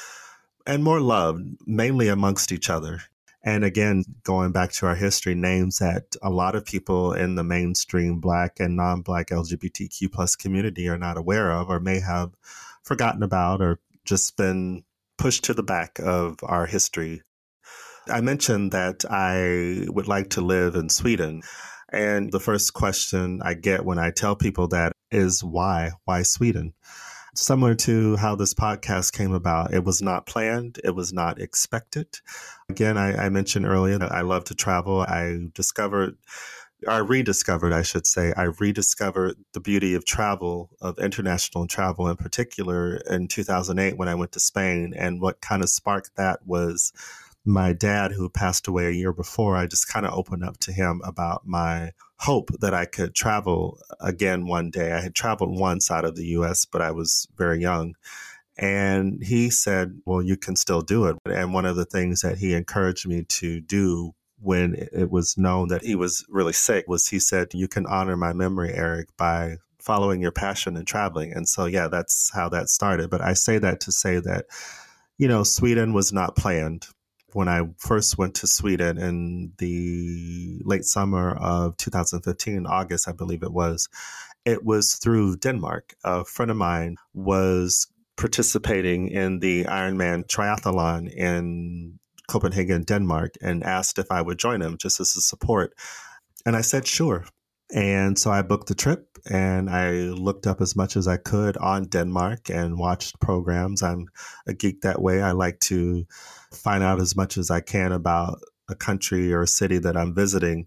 and 0.66 0.82
more 0.82 1.00
love, 1.00 1.40
mainly 1.66 2.08
amongst 2.08 2.52
each 2.52 2.68
other. 2.68 3.00
And 3.42 3.64
again, 3.64 4.04
going 4.24 4.50
back 4.50 4.72
to 4.72 4.86
our 4.86 4.96
history, 4.96 5.36
names 5.36 5.78
that 5.78 6.16
a 6.20 6.30
lot 6.30 6.56
of 6.56 6.64
people 6.64 7.12
in 7.12 7.36
the 7.36 7.44
mainstream 7.44 8.18
Black 8.18 8.58
and 8.58 8.74
non 8.74 9.02
Black 9.02 9.28
LGBTQ 9.28 10.10
plus 10.12 10.34
community 10.34 10.88
are 10.88 10.98
not 10.98 11.16
aware 11.16 11.52
of 11.52 11.70
or 11.70 11.78
may 11.78 12.00
have 12.00 12.32
forgotten 12.82 13.22
about 13.22 13.62
or 13.62 13.78
just 14.04 14.36
been 14.36 14.82
pushed 15.16 15.44
to 15.44 15.54
the 15.54 15.62
back 15.62 16.00
of 16.00 16.38
our 16.42 16.66
history. 16.66 17.22
I 18.08 18.20
mentioned 18.20 18.72
that 18.72 19.04
I 19.08 19.86
would 19.88 20.08
like 20.08 20.30
to 20.30 20.40
live 20.40 20.74
in 20.74 20.88
Sweden. 20.88 21.42
And 21.92 22.32
the 22.32 22.40
first 22.40 22.74
question 22.74 23.40
I 23.44 23.54
get 23.54 23.84
when 23.84 23.98
I 23.98 24.10
tell 24.10 24.34
people 24.34 24.68
that 24.68 24.92
is 25.10 25.42
why? 25.42 25.92
Why 26.04 26.22
Sweden? 26.22 26.74
Similar 27.36 27.74
to 27.74 28.16
how 28.16 28.34
this 28.34 28.54
podcast 28.54 29.12
came 29.12 29.32
about, 29.32 29.74
it 29.74 29.84
was 29.84 30.00
not 30.00 30.26
planned, 30.26 30.80
it 30.82 30.94
was 30.94 31.12
not 31.12 31.40
expected. 31.40 32.08
Again, 32.70 32.96
I, 32.96 33.26
I 33.26 33.28
mentioned 33.28 33.66
earlier 33.66 33.98
that 33.98 34.10
I 34.10 34.22
love 34.22 34.44
to 34.44 34.54
travel. 34.54 35.02
I 35.02 35.48
discovered 35.52 36.16
I 36.86 36.98
rediscovered, 36.98 37.72
I 37.72 37.82
should 37.82 38.06
say, 38.06 38.32
I 38.36 38.44
rediscovered 38.44 39.36
the 39.54 39.60
beauty 39.60 39.94
of 39.94 40.04
travel, 40.04 40.70
of 40.80 40.98
international 40.98 41.66
travel 41.66 42.06
in 42.08 42.16
particular, 42.16 42.96
in 43.08 43.28
2008 43.28 43.96
when 43.96 44.08
I 44.08 44.14
went 44.14 44.32
to 44.32 44.40
Spain. 44.40 44.92
And 44.96 45.20
what 45.20 45.40
kind 45.40 45.62
of 45.62 45.70
sparked 45.70 46.16
that 46.16 46.40
was 46.46 46.92
my 47.46 47.72
dad, 47.72 48.12
who 48.12 48.28
passed 48.28 48.66
away 48.66 48.86
a 48.86 48.92
year 48.92 49.12
before. 49.12 49.56
I 49.56 49.66
just 49.66 49.88
kind 49.88 50.04
of 50.04 50.12
opened 50.12 50.44
up 50.44 50.58
to 50.58 50.72
him 50.72 51.00
about 51.04 51.46
my 51.46 51.92
hope 52.18 52.50
that 52.60 52.74
I 52.74 52.86
could 52.86 53.14
travel 53.14 53.78
again 54.00 54.46
one 54.46 54.70
day. 54.70 54.92
I 54.92 55.00
had 55.00 55.14
traveled 55.14 55.58
once 55.58 55.90
out 55.90 56.04
of 56.04 56.16
the 56.16 56.26
US, 56.38 56.64
but 56.64 56.82
I 56.82 56.90
was 56.90 57.28
very 57.36 57.60
young. 57.60 57.94
And 58.58 59.22
he 59.22 59.50
said, 59.50 60.00
Well, 60.06 60.22
you 60.22 60.36
can 60.36 60.56
still 60.56 60.80
do 60.80 61.06
it. 61.06 61.16
And 61.26 61.52
one 61.52 61.66
of 61.66 61.76
the 61.76 61.84
things 61.84 62.22
that 62.22 62.38
he 62.38 62.54
encouraged 62.54 63.06
me 63.06 63.24
to 63.24 63.60
do 63.60 64.14
when 64.40 64.88
it 64.92 65.10
was 65.10 65.36
known 65.36 65.68
that 65.68 65.82
he 65.82 65.94
was 65.94 66.24
really 66.28 66.52
sick 66.52 66.86
was 66.88 67.08
he 67.08 67.18
said, 67.18 67.48
You 67.52 67.68
can 67.68 67.86
honor 67.86 68.16
my 68.16 68.32
memory, 68.32 68.72
Eric, 68.72 69.08
by 69.16 69.56
following 69.78 70.20
your 70.20 70.32
passion 70.32 70.76
and 70.76 70.86
traveling. 70.86 71.32
And 71.32 71.48
so, 71.48 71.66
yeah, 71.66 71.88
that's 71.88 72.30
how 72.34 72.48
that 72.48 72.68
started. 72.68 73.10
But 73.10 73.20
I 73.20 73.34
say 73.34 73.58
that 73.58 73.80
to 73.80 73.92
say 73.92 74.18
that, 74.20 74.46
you 75.18 75.28
know, 75.28 75.44
Sweden 75.44 75.92
was 75.92 76.12
not 76.12 76.34
planned. 76.36 76.86
When 77.36 77.48
I 77.48 77.68
first 77.76 78.16
went 78.16 78.34
to 78.36 78.46
Sweden 78.46 78.96
in 78.96 79.52
the 79.58 80.58
late 80.64 80.86
summer 80.86 81.36
of 81.36 81.76
2015, 81.76 82.64
August, 82.64 83.06
I 83.06 83.12
believe 83.12 83.42
it 83.42 83.52
was, 83.52 83.90
it 84.46 84.64
was 84.64 84.94
through 84.94 85.36
Denmark. 85.36 85.96
A 86.02 86.24
friend 86.24 86.50
of 86.50 86.56
mine 86.56 86.96
was 87.12 87.88
participating 88.16 89.08
in 89.08 89.40
the 89.40 89.64
Ironman 89.64 90.26
triathlon 90.26 91.12
in 91.12 91.98
Copenhagen, 92.26 92.84
Denmark, 92.84 93.34
and 93.42 93.62
asked 93.62 93.98
if 93.98 94.10
I 94.10 94.22
would 94.22 94.38
join 94.38 94.62
him 94.62 94.78
just 94.78 94.98
as 94.98 95.14
a 95.14 95.20
support. 95.20 95.74
And 96.46 96.56
I 96.56 96.62
said, 96.62 96.86
sure. 96.86 97.26
And 97.74 98.18
so 98.18 98.30
I 98.30 98.42
booked 98.42 98.68
the 98.68 98.74
trip 98.74 99.18
and 99.28 99.68
I 99.68 99.90
looked 99.90 100.46
up 100.46 100.60
as 100.60 100.76
much 100.76 100.96
as 100.96 101.08
I 101.08 101.16
could 101.16 101.56
on 101.56 101.86
Denmark 101.86 102.48
and 102.48 102.78
watched 102.78 103.20
programs. 103.20 103.82
I'm 103.82 104.06
a 104.46 104.54
geek 104.54 104.82
that 104.82 105.02
way. 105.02 105.20
I 105.20 105.32
like 105.32 105.58
to 105.60 106.04
find 106.52 106.84
out 106.84 107.00
as 107.00 107.16
much 107.16 107.36
as 107.36 107.50
I 107.50 107.60
can 107.60 107.92
about 107.92 108.38
a 108.68 108.74
country 108.74 109.32
or 109.32 109.42
a 109.42 109.48
city 109.48 109.78
that 109.78 109.96
I'm 109.96 110.14
visiting 110.14 110.66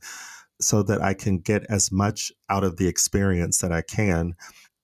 so 0.62 0.84
that 0.84 1.02
I 1.02 1.14
can 1.14 1.40
get 1.40 1.64
as 1.70 1.92
much 1.92 2.32
out 2.50 2.66
of 2.66 2.78
the 2.78 2.88
experience 2.88 3.60
that 3.60 3.72
I 3.72 3.82
can. 3.82 4.34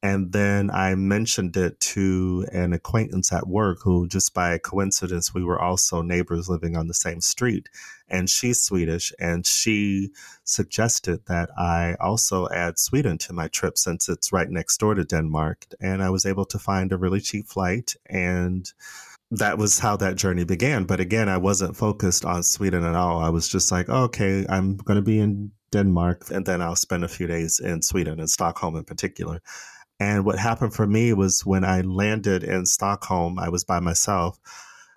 And 0.05 0.31
then 0.33 0.69
I 0.69 0.93
mentioned 0.93 1.57
it 1.57 1.79
to 1.95 2.45
an 2.51 2.73
acquaintance 2.73 3.33
at 3.33 3.47
work 3.47 3.79
who, 3.81 4.07
just 4.07 4.35
by 4.35 4.59
coincidence, 4.59 5.33
we 5.33 5.43
were 5.43 5.59
also 5.59 6.03
neighbors 6.03 6.47
living 6.47 6.77
on 6.77 6.87
the 6.87 6.93
same 6.93 7.21
street. 7.21 7.69
And 8.07 8.29
she's 8.29 8.61
Swedish. 8.61 9.11
And 9.19 9.47
she 9.47 10.11
suggested 10.43 11.21
that 11.25 11.49
I 11.57 11.95
also 11.99 12.47
add 12.49 12.77
Sweden 12.77 13.17
to 13.17 13.33
my 13.33 13.47
trip 13.47 13.79
since 13.79 14.07
it's 14.07 14.31
right 14.31 14.47
next 14.47 14.77
door 14.77 14.93
to 14.93 15.03
Denmark. 15.03 15.65
And 15.81 16.03
I 16.03 16.11
was 16.11 16.27
able 16.27 16.45
to 16.45 16.59
find 16.59 16.91
a 16.91 16.97
really 16.97 17.19
cheap 17.19 17.47
flight. 17.47 17.95
And 18.05 18.71
that 19.31 19.57
was 19.57 19.79
how 19.79 19.97
that 19.97 20.17
journey 20.17 20.43
began. 20.43 20.83
But 20.83 20.99
again, 20.99 21.29
I 21.29 21.37
wasn't 21.37 21.77
focused 21.77 22.25
on 22.25 22.43
Sweden 22.43 22.83
at 22.83 22.93
all. 22.93 23.23
I 23.23 23.29
was 23.29 23.47
just 23.47 23.71
like, 23.71 23.89
oh, 23.89 24.03
okay, 24.03 24.45
I'm 24.47 24.77
going 24.77 24.97
to 24.97 25.01
be 25.01 25.17
in 25.17 25.51
Denmark 25.71 26.29
and 26.29 26.45
then 26.45 26.61
I'll 26.61 26.75
spend 26.75 27.03
a 27.03 27.07
few 27.07 27.25
days 27.25 27.59
in 27.59 27.81
Sweden 27.81 28.19
and 28.19 28.29
Stockholm 28.29 28.75
in 28.75 28.83
particular. 28.83 29.41
And 29.99 30.25
what 30.25 30.37
happened 30.37 30.73
for 30.73 30.85
me 30.85 31.13
was 31.13 31.45
when 31.45 31.63
I 31.63 31.81
landed 31.81 32.43
in 32.43 32.65
Stockholm, 32.65 33.39
I 33.39 33.49
was 33.49 33.63
by 33.63 33.79
myself. 33.79 34.37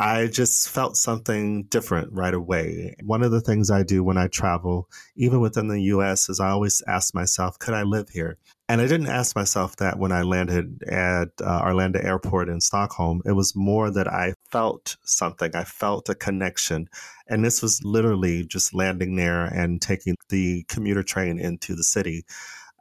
I 0.00 0.28
just 0.28 0.68
felt 0.68 0.96
something 0.96 1.64
different 1.64 2.12
right 2.12 2.34
away. 2.34 2.94
One 3.02 3.22
of 3.22 3.32
the 3.32 3.40
things 3.40 3.68
I 3.68 3.82
do 3.82 4.04
when 4.04 4.16
I 4.16 4.28
travel, 4.28 4.88
even 5.16 5.40
within 5.40 5.66
the 5.66 5.82
US, 5.94 6.28
is 6.28 6.38
I 6.38 6.50
always 6.50 6.82
ask 6.86 7.14
myself, 7.14 7.58
could 7.58 7.74
I 7.74 7.82
live 7.82 8.08
here? 8.10 8.38
And 8.68 8.80
I 8.80 8.86
didn't 8.86 9.08
ask 9.08 9.34
myself 9.34 9.76
that 9.76 9.98
when 9.98 10.12
I 10.12 10.22
landed 10.22 10.84
at 10.84 11.30
uh, 11.42 11.62
Arlanda 11.62 12.04
Airport 12.04 12.48
in 12.48 12.60
Stockholm. 12.60 13.22
It 13.24 13.32
was 13.32 13.56
more 13.56 13.90
that 13.90 14.06
I 14.06 14.34
felt 14.50 14.96
something. 15.04 15.50
I 15.56 15.64
felt 15.64 16.08
a 16.10 16.14
connection. 16.14 16.88
And 17.26 17.44
this 17.44 17.60
was 17.60 17.82
literally 17.82 18.44
just 18.44 18.74
landing 18.74 19.16
there 19.16 19.46
and 19.46 19.80
taking 19.80 20.16
the 20.28 20.64
commuter 20.68 21.02
train 21.02 21.40
into 21.40 21.74
the 21.74 21.82
city. 21.82 22.24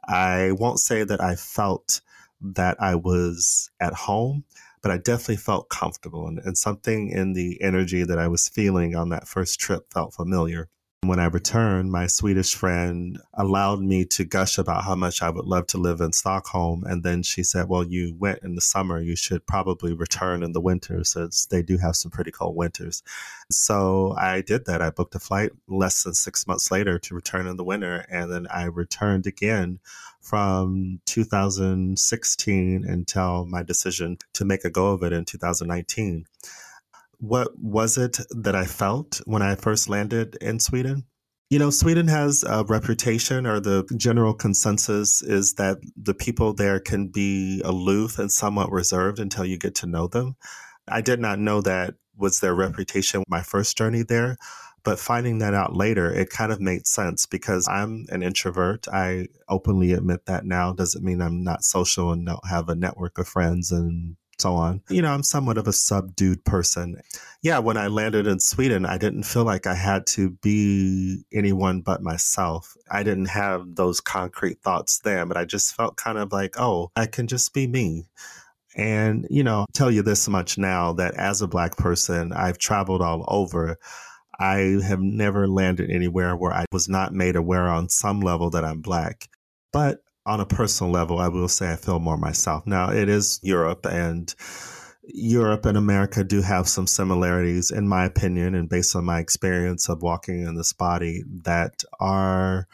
I 0.08 0.52
won't 0.52 0.80
say 0.80 1.04
that 1.04 1.22
I 1.22 1.36
felt 1.36 2.00
that 2.40 2.80
I 2.80 2.94
was 2.94 3.70
at 3.78 3.92
home, 3.92 4.44
but 4.80 4.90
I 4.90 4.96
definitely 4.96 5.36
felt 5.36 5.68
comfortable. 5.68 6.26
And, 6.26 6.38
and 6.38 6.56
something 6.56 7.10
in 7.10 7.34
the 7.34 7.60
energy 7.60 8.04
that 8.04 8.18
I 8.18 8.28
was 8.28 8.48
feeling 8.48 8.96
on 8.96 9.10
that 9.10 9.28
first 9.28 9.60
trip 9.60 9.92
felt 9.92 10.14
familiar. 10.14 10.68
When 11.02 11.20
I 11.20 11.26
returned, 11.26 11.92
my 11.92 12.08
Swedish 12.08 12.56
friend 12.56 13.20
allowed 13.34 13.80
me 13.80 14.04
to 14.06 14.24
gush 14.24 14.58
about 14.58 14.82
how 14.82 14.96
much 14.96 15.22
I 15.22 15.30
would 15.30 15.44
love 15.44 15.68
to 15.68 15.78
live 15.78 16.00
in 16.00 16.12
Stockholm. 16.12 16.82
And 16.84 17.04
then 17.04 17.22
she 17.22 17.44
said, 17.44 17.68
Well, 17.68 17.84
you 17.84 18.16
went 18.18 18.40
in 18.42 18.56
the 18.56 18.60
summer. 18.60 19.00
You 19.00 19.14
should 19.14 19.46
probably 19.46 19.92
return 19.92 20.42
in 20.42 20.52
the 20.52 20.60
winter 20.60 21.04
since 21.04 21.46
they 21.46 21.62
do 21.62 21.78
have 21.78 21.94
some 21.94 22.10
pretty 22.10 22.32
cold 22.32 22.56
winters. 22.56 23.04
So 23.48 24.16
I 24.18 24.40
did 24.40 24.66
that. 24.66 24.82
I 24.82 24.90
booked 24.90 25.14
a 25.14 25.20
flight 25.20 25.52
less 25.68 26.02
than 26.02 26.14
six 26.14 26.48
months 26.48 26.72
later 26.72 26.98
to 26.98 27.14
return 27.14 27.46
in 27.46 27.56
the 27.56 27.64
winter. 27.64 28.04
And 28.10 28.30
then 28.32 28.48
I 28.50 28.64
returned 28.64 29.28
again 29.28 29.78
from 30.20 31.00
2016 31.06 32.84
until 32.84 33.46
my 33.46 33.62
decision 33.62 34.18
to 34.32 34.44
make 34.44 34.64
a 34.64 34.70
go 34.70 34.88
of 34.88 35.04
it 35.04 35.12
in 35.12 35.24
2019. 35.24 36.26
What 37.18 37.58
was 37.58 37.98
it 37.98 38.18
that 38.30 38.54
I 38.54 38.64
felt 38.64 39.20
when 39.24 39.42
I 39.42 39.54
first 39.54 39.88
landed 39.88 40.36
in 40.40 40.60
Sweden? 40.60 41.04
You 41.50 41.58
know, 41.58 41.70
Sweden 41.70 42.08
has 42.08 42.44
a 42.44 42.64
reputation, 42.64 43.46
or 43.46 43.58
the 43.58 43.84
general 43.96 44.34
consensus 44.34 45.22
is 45.22 45.54
that 45.54 45.78
the 45.96 46.14
people 46.14 46.52
there 46.52 46.78
can 46.78 47.08
be 47.08 47.62
aloof 47.64 48.18
and 48.18 48.30
somewhat 48.30 48.70
reserved 48.70 49.18
until 49.18 49.46
you 49.46 49.58
get 49.58 49.74
to 49.76 49.86
know 49.86 50.08
them. 50.08 50.36
I 50.86 51.00
did 51.00 51.20
not 51.20 51.38
know 51.38 51.62
that 51.62 51.94
was 52.18 52.40
their 52.40 52.54
reputation 52.54 53.22
my 53.28 53.42
first 53.42 53.78
journey 53.78 54.02
there. 54.02 54.36
But 54.84 54.98
finding 54.98 55.38
that 55.38 55.54
out 55.54 55.74
later, 55.74 56.12
it 56.12 56.30
kind 56.30 56.52
of 56.52 56.60
made 56.60 56.86
sense 56.86 57.26
because 57.26 57.66
I'm 57.68 58.06
an 58.10 58.22
introvert. 58.22 58.86
I 58.88 59.26
openly 59.48 59.92
admit 59.92 60.26
that 60.26 60.44
now. 60.44 60.72
Doesn't 60.72 61.04
mean 61.04 61.20
I'm 61.20 61.42
not 61.42 61.64
social 61.64 62.12
and 62.12 62.26
don't 62.26 62.46
have 62.48 62.68
a 62.68 62.74
network 62.74 63.18
of 63.18 63.26
friends 63.26 63.72
and 63.72 64.16
so 64.40 64.54
on. 64.54 64.82
You 64.88 65.02
know, 65.02 65.12
I'm 65.12 65.22
somewhat 65.22 65.58
of 65.58 65.68
a 65.68 65.72
subdued 65.72 66.44
person. 66.44 67.00
Yeah, 67.42 67.58
when 67.58 67.76
I 67.76 67.88
landed 67.88 68.26
in 68.26 68.40
Sweden, 68.40 68.86
I 68.86 68.98
didn't 68.98 69.24
feel 69.24 69.44
like 69.44 69.66
I 69.66 69.74
had 69.74 70.06
to 70.08 70.30
be 70.30 71.24
anyone 71.32 71.80
but 71.80 72.02
myself. 72.02 72.76
I 72.90 73.02
didn't 73.02 73.26
have 73.26 73.74
those 73.74 74.00
concrete 74.00 74.60
thoughts 74.62 75.00
then, 75.00 75.28
but 75.28 75.36
I 75.36 75.44
just 75.44 75.74
felt 75.74 75.96
kind 75.96 76.18
of 76.18 76.32
like, 76.32 76.58
oh, 76.58 76.90
I 76.96 77.06
can 77.06 77.26
just 77.26 77.52
be 77.52 77.66
me. 77.66 78.06
And, 78.76 79.26
you 79.28 79.42
know, 79.42 79.66
tell 79.72 79.90
you 79.90 80.02
this 80.02 80.28
much 80.28 80.56
now 80.56 80.92
that 80.94 81.14
as 81.14 81.42
a 81.42 81.48
black 81.48 81.76
person, 81.76 82.32
I've 82.32 82.58
traveled 82.58 83.02
all 83.02 83.24
over. 83.26 83.78
I 84.38 84.78
have 84.84 85.00
never 85.00 85.48
landed 85.48 85.90
anywhere 85.90 86.36
where 86.36 86.52
I 86.52 86.64
was 86.70 86.88
not 86.88 87.12
made 87.12 87.34
aware 87.34 87.68
on 87.68 87.88
some 87.88 88.20
level 88.20 88.50
that 88.50 88.64
I'm 88.64 88.80
black. 88.80 89.28
But 89.72 89.98
on 90.28 90.40
a 90.40 90.46
personal 90.46 90.92
level, 90.92 91.18
I 91.18 91.28
will 91.28 91.48
say 91.48 91.72
I 91.72 91.76
feel 91.76 91.98
more 91.98 92.18
myself. 92.18 92.66
Now, 92.66 92.92
it 92.92 93.08
is 93.08 93.40
Europe, 93.42 93.86
and 93.86 94.32
Europe 95.02 95.64
and 95.64 95.78
America 95.78 96.22
do 96.22 96.42
have 96.42 96.68
some 96.68 96.86
similarities, 96.86 97.70
in 97.70 97.88
my 97.88 98.04
opinion, 98.04 98.54
and 98.54 98.68
based 98.68 98.94
on 98.94 99.06
my 99.06 99.20
experience 99.20 99.88
of 99.88 100.02
walking 100.02 100.42
in 100.42 100.54
this 100.54 100.74
body, 100.74 101.24
that 101.44 101.82
are 101.98 102.68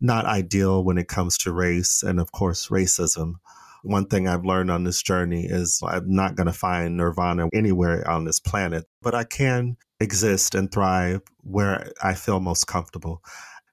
not 0.00 0.26
ideal 0.26 0.82
when 0.82 0.98
it 0.98 1.06
comes 1.06 1.38
to 1.38 1.52
race 1.52 2.02
and, 2.02 2.18
of 2.18 2.32
course, 2.32 2.68
racism. 2.68 3.34
One 3.82 4.06
thing 4.06 4.26
I've 4.26 4.44
learned 4.44 4.72
on 4.72 4.82
this 4.82 5.00
journey 5.00 5.46
is 5.46 5.80
I'm 5.86 6.12
not 6.12 6.34
going 6.34 6.48
to 6.48 6.52
find 6.52 6.96
nirvana 6.96 7.48
anywhere 7.54 8.08
on 8.10 8.24
this 8.24 8.40
planet, 8.40 8.86
but 9.00 9.14
I 9.14 9.22
can 9.22 9.76
exist 10.00 10.56
and 10.56 10.72
thrive 10.72 11.20
where 11.42 11.92
I 12.02 12.14
feel 12.14 12.40
most 12.40 12.66
comfortable. 12.66 13.22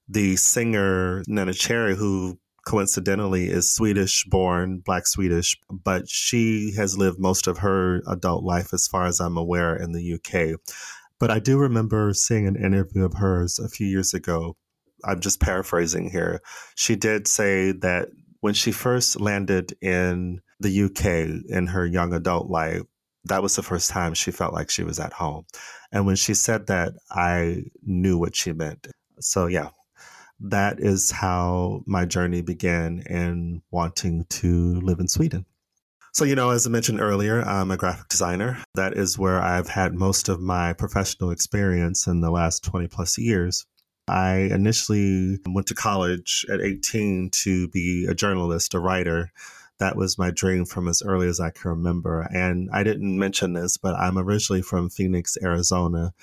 The 0.08 0.36
singer 0.36 1.24
Neneh 1.28 1.60
Cherry, 1.60 1.96
who 1.96 2.38
coincidentally 2.68 3.48
is 3.48 3.72
Swedish 3.72 4.26
born, 4.26 4.80
black 4.80 5.08
Swedish, 5.08 5.58
but 5.72 6.10
she 6.10 6.74
has 6.76 6.98
lived 6.98 7.18
most 7.18 7.48
of 7.48 7.60
her 7.60 8.02
adult 8.08 8.44
life, 8.44 8.74
as 8.74 8.88
far 8.88 9.06
as 9.06 9.22
I'm 9.22 9.38
aware, 9.38 9.74
in 9.74 9.94
the 9.94 10.16
UK. 10.16 10.60
But 11.18 11.32
I 11.32 11.40
do 11.40 11.58
remember 11.58 12.14
seeing 12.14 12.46
an 12.46 12.58
interview 12.58 13.06
of 13.06 13.14
hers 13.14 13.58
a 13.58 13.70
few 13.70 13.88
years 13.88 14.14
ago. 14.14 14.58
I'm 15.06 15.22
just 15.22 15.40
paraphrasing 15.40 16.10
here. 16.10 16.42
She 16.76 16.98
did 16.98 17.26
say 17.26 17.72
that 17.72 18.10
when 18.42 18.54
she 18.54 18.74
first 18.74 19.22
landed 19.22 19.74
in 19.82 20.42
the 20.60 20.84
UK 20.84 21.50
in 21.50 21.68
her 21.68 21.86
young 21.86 22.14
adult 22.14 22.50
life, 22.50 22.82
that 23.24 23.42
was 23.42 23.56
the 23.56 23.64
first 23.64 23.90
time 23.90 24.14
she 24.14 24.32
felt 24.32 24.54
like 24.54 24.70
she 24.70 24.84
was 24.84 25.00
at 25.00 25.14
home. 25.14 25.46
And 25.94 26.06
when 26.06 26.18
she 26.18 26.34
said 26.34 26.68
that, 26.68 26.92
I 27.10 27.64
knew 27.82 28.18
what 28.18 28.36
she 28.36 28.52
meant. 28.52 28.88
So, 29.22 29.48
yeah, 29.48 29.70
that 30.40 30.80
is 30.80 31.12
how 31.12 31.84
my 31.86 32.06
journey 32.06 32.42
began 32.42 33.04
in 33.10 33.62
wanting 33.72 34.26
to 34.30 34.80
live 34.82 35.00
in 35.00 35.08
Sweden. 35.08 35.46
So, 36.14 36.26
you 36.26 36.36
know, 36.36 36.50
as 36.50 36.66
I 36.66 36.72
mentioned 36.72 37.00
earlier, 37.00 37.42
I'm 37.42 37.70
a 37.70 37.78
graphic 37.78 38.08
designer. 38.08 38.58
That 38.74 38.94
is 38.94 39.20
where 39.20 39.40
I've 39.40 39.70
had 39.70 39.94
most 39.94 40.30
of 40.30 40.40
my 40.40 40.74
professional 40.74 41.30
experience 41.30 42.08
in 42.08 42.22
the 42.22 42.32
last 42.32 42.64
20 42.64 42.88
plus 42.88 43.18
years. 43.20 43.66
I 44.08 44.50
initially 44.52 45.38
went 45.46 45.68
to 45.68 45.76
college 45.76 46.46
at 46.52 46.62
18 46.62 47.30
to 47.44 47.68
be 47.68 48.08
a 48.10 48.16
journalist, 48.16 48.74
a 48.74 48.80
writer. 48.80 49.32
That 49.80 49.96
was 49.96 50.18
my 50.18 50.32
dream 50.32 50.66
from 50.66 50.88
as 50.88 51.04
early 51.04 51.28
as 51.28 51.40
I 51.40 51.52
can 51.52 51.70
remember. 51.70 52.22
And 52.34 52.70
I 52.74 52.84
didn't 52.84 53.20
mention 53.20 53.54
this, 53.54 53.78
but 53.78 53.96
I'm 53.96 54.18
originally 54.18 54.62
from 54.62 54.90
Phoenix, 54.90 55.38
Arizona. 55.44 56.14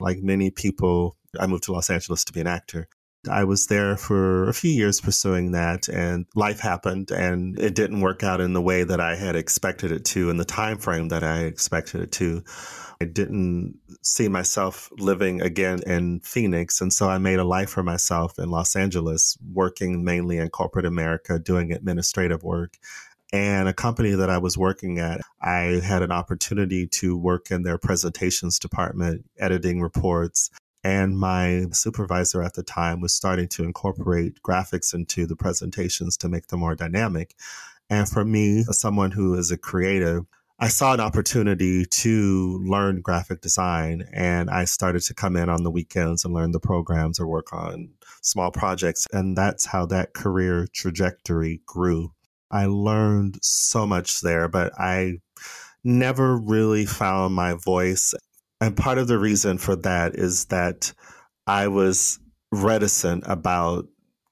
Like 0.00 0.18
many 0.22 0.50
people, 0.50 1.16
I 1.38 1.46
moved 1.46 1.64
to 1.64 1.72
Los 1.72 1.90
Angeles 1.90 2.24
to 2.24 2.32
be 2.32 2.40
an 2.40 2.48
actor. 2.48 2.88
I 3.28 3.44
was 3.44 3.66
there 3.66 3.96
for 3.96 4.48
a 4.48 4.54
few 4.54 4.70
years 4.70 5.00
pursuing 5.00 5.52
that 5.52 5.88
and 5.88 6.26
life 6.34 6.60
happened 6.60 7.10
and 7.10 7.58
it 7.58 7.74
didn't 7.74 8.00
work 8.00 8.22
out 8.22 8.40
in 8.40 8.52
the 8.52 8.62
way 8.62 8.84
that 8.84 9.00
I 9.00 9.16
had 9.16 9.36
expected 9.36 9.90
it 9.90 10.04
to 10.06 10.30
in 10.30 10.36
the 10.36 10.44
time 10.44 10.78
frame 10.78 11.08
that 11.08 11.24
I 11.24 11.40
expected 11.40 12.02
it 12.02 12.12
to. 12.12 12.44
I 13.00 13.04
didn't 13.04 13.78
see 14.02 14.28
myself 14.28 14.90
living 14.98 15.42
again 15.42 15.80
in 15.86 16.20
Phoenix 16.20 16.80
and 16.80 16.92
so 16.92 17.08
I 17.08 17.18
made 17.18 17.38
a 17.38 17.44
life 17.44 17.70
for 17.70 17.82
myself 17.82 18.38
in 18.38 18.50
Los 18.50 18.76
Angeles 18.76 19.36
working 19.52 20.04
mainly 20.04 20.38
in 20.38 20.48
corporate 20.50 20.86
America 20.86 21.38
doing 21.38 21.72
administrative 21.72 22.44
work 22.44 22.78
and 23.32 23.68
a 23.68 23.74
company 23.74 24.12
that 24.12 24.30
I 24.30 24.38
was 24.38 24.56
working 24.56 24.98
at, 24.98 25.20
I 25.42 25.80
had 25.84 26.02
an 26.02 26.12
opportunity 26.12 26.86
to 26.86 27.16
work 27.16 27.50
in 27.50 27.64
their 27.64 27.76
presentations 27.76 28.58
department, 28.58 29.24
editing 29.38 29.80
reports, 29.80 30.50
and 30.86 31.18
my 31.18 31.64
supervisor 31.72 32.44
at 32.44 32.54
the 32.54 32.62
time 32.62 33.00
was 33.00 33.12
starting 33.12 33.48
to 33.48 33.64
incorporate 33.64 34.40
graphics 34.40 34.94
into 34.94 35.26
the 35.26 35.34
presentations 35.34 36.16
to 36.18 36.28
make 36.28 36.46
them 36.46 36.60
more 36.60 36.76
dynamic. 36.76 37.34
And 37.90 38.08
for 38.08 38.24
me, 38.24 38.60
as 38.60 38.78
someone 38.78 39.10
who 39.10 39.34
is 39.34 39.50
a 39.50 39.58
creative, 39.58 40.26
I 40.60 40.68
saw 40.68 40.94
an 40.94 41.00
opportunity 41.00 41.86
to 41.86 42.62
learn 42.64 43.00
graphic 43.00 43.40
design 43.40 44.04
and 44.12 44.48
I 44.48 44.64
started 44.64 45.02
to 45.02 45.14
come 45.14 45.34
in 45.34 45.48
on 45.48 45.64
the 45.64 45.72
weekends 45.72 46.24
and 46.24 46.32
learn 46.32 46.52
the 46.52 46.60
programs 46.60 47.18
or 47.18 47.26
work 47.26 47.52
on 47.52 47.88
small 48.22 48.52
projects. 48.52 49.08
And 49.12 49.36
that's 49.36 49.66
how 49.66 49.86
that 49.86 50.14
career 50.14 50.68
trajectory 50.72 51.62
grew. 51.66 52.12
I 52.52 52.66
learned 52.66 53.40
so 53.42 53.88
much 53.88 54.20
there, 54.20 54.46
but 54.46 54.72
I 54.78 55.14
never 55.82 56.36
really 56.36 56.86
found 56.86 57.34
my 57.34 57.54
voice 57.54 58.14
and 58.60 58.76
part 58.76 58.98
of 58.98 59.08
the 59.08 59.18
reason 59.18 59.58
for 59.58 59.76
that 59.76 60.14
is 60.14 60.46
that 60.46 60.92
I 61.46 61.68
was 61.68 62.18
reticent 62.52 63.24
about 63.26 63.86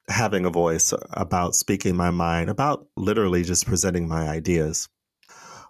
having 0.08 0.44
a 0.44 0.50
voice, 0.50 0.92
about 1.12 1.54
speaking 1.54 1.96
my 1.96 2.10
mind, 2.10 2.50
about 2.50 2.86
literally 2.96 3.42
just 3.42 3.66
presenting 3.66 4.08
my 4.08 4.28
ideas. 4.28 4.88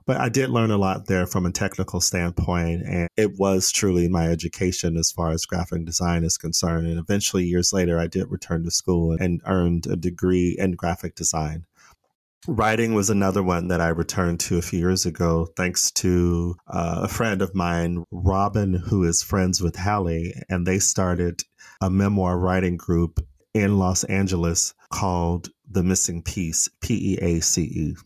But 0.06 0.18
I 0.18 0.28
did 0.28 0.50
learn 0.50 0.70
a 0.70 0.76
lot 0.76 1.06
there 1.06 1.26
from 1.26 1.46
a 1.46 1.52
technical 1.52 2.00
standpoint, 2.00 2.82
and 2.82 3.08
it 3.16 3.38
was 3.38 3.72
truly 3.72 4.06
my 4.06 4.28
education 4.28 4.98
as 4.98 5.10
far 5.10 5.30
as 5.30 5.46
graphic 5.46 5.86
design 5.86 6.24
is 6.24 6.36
concerned. 6.36 6.86
And 6.86 6.98
eventually, 6.98 7.44
years 7.44 7.72
later, 7.72 7.98
I 7.98 8.06
did 8.06 8.30
return 8.30 8.64
to 8.64 8.70
school 8.70 9.12
and 9.12 9.40
earned 9.46 9.86
a 9.86 9.96
degree 9.96 10.56
in 10.58 10.72
graphic 10.72 11.14
design. 11.14 11.64
Writing 12.46 12.92
was 12.92 13.08
another 13.08 13.42
one 13.42 13.68
that 13.68 13.80
I 13.80 13.88
returned 13.88 14.38
to 14.40 14.58
a 14.58 14.62
few 14.62 14.78
years 14.78 15.06
ago, 15.06 15.48
thanks 15.56 15.90
to 15.92 16.54
uh, 16.66 17.00
a 17.04 17.08
friend 17.08 17.40
of 17.40 17.54
mine, 17.54 18.04
Robin, 18.10 18.74
who 18.74 19.02
is 19.04 19.22
friends 19.22 19.62
with 19.62 19.76
Hallie, 19.76 20.34
and 20.50 20.66
they 20.66 20.78
started 20.78 21.42
a 21.80 21.88
memoir 21.88 22.38
writing 22.38 22.76
group 22.76 23.26
in 23.54 23.78
Los 23.78 24.04
Angeles 24.04 24.74
called 24.90 25.48
The 25.70 25.82
Missing 25.82 26.24
Piece, 26.24 26.68
P 26.82 27.14
E 27.14 27.18
A 27.22 27.40
C 27.40 27.62
E. 27.62 27.96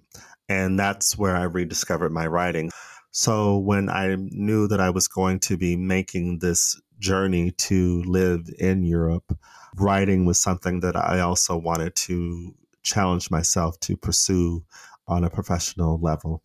And 0.48 0.78
that's 0.78 1.18
where 1.18 1.34
I 1.34 1.42
rediscovered 1.42 2.12
my 2.12 2.28
writing. 2.28 2.70
So 3.10 3.58
when 3.58 3.88
I 3.88 4.14
knew 4.16 4.68
that 4.68 4.80
I 4.80 4.90
was 4.90 5.08
going 5.08 5.40
to 5.40 5.56
be 5.56 5.74
making 5.74 6.38
this 6.38 6.80
journey 7.00 7.50
to 7.52 8.02
live 8.04 8.48
in 8.60 8.84
Europe, 8.84 9.36
writing 9.76 10.26
was 10.26 10.38
something 10.38 10.78
that 10.80 10.94
I 10.94 11.20
also 11.20 11.56
wanted 11.56 11.96
to 11.96 12.54
challenged 12.88 13.30
myself 13.30 13.78
to 13.80 13.96
pursue 13.96 14.64
on 15.06 15.24
a 15.24 15.30
professional 15.30 15.98
level. 16.00 16.42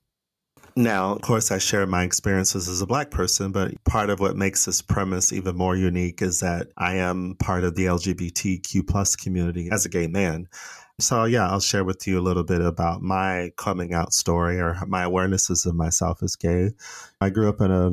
Now, 0.75 1.13
of 1.13 1.21
course, 1.21 1.51
I 1.51 1.59
share 1.59 1.85
my 1.85 2.03
experiences 2.03 2.67
as 2.67 2.81
a 2.81 2.87
Black 2.87 3.11
person, 3.11 3.51
but 3.51 3.71
part 3.83 4.09
of 4.09 4.19
what 4.19 4.35
makes 4.35 4.65
this 4.65 4.81
premise 4.81 5.31
even 5.31 5.55
more 5.55 5.75
unique 5.75 6.21
is 6.21 6.39
that 6.39 6.69
I 6.77 6.95
am 6.95 7.35
part 7.37 7.63
of 7.63 7.75
the 7.75 7.85
LGBTQ 7.85 8.87
plus 8.87 9.15
community 9.15 9.69
as 9.71 9.85
a 9.85 9.89
gay 9.89 10.07
man. 10.07 10.47
So, 10.99 11.25
yeah, 11.25 11.47
I'll 11.47 11.59
share 11.59 11.83
with 11.83 12.07
you 12.07 12.19
a 12.19 12.21
little 12.21 12.43
bit 12.43 12.61
about 12.61 13.03
my 13.03 13.51
coming 13.55 13.93
out 13.93 14.13
story 14.13 14.59
or 14.59 14.75
my 14.87 15.03
awarenesses 15.03 15.65
of 15.67 15.75
myself 15.75 16.23
as 16.23 16.35
gay. 16.35 16.71
I 17.21 17.29
grew 17.29 17.49
up 17.49 17.61
in 17.61 17.71
a 17.71 17.91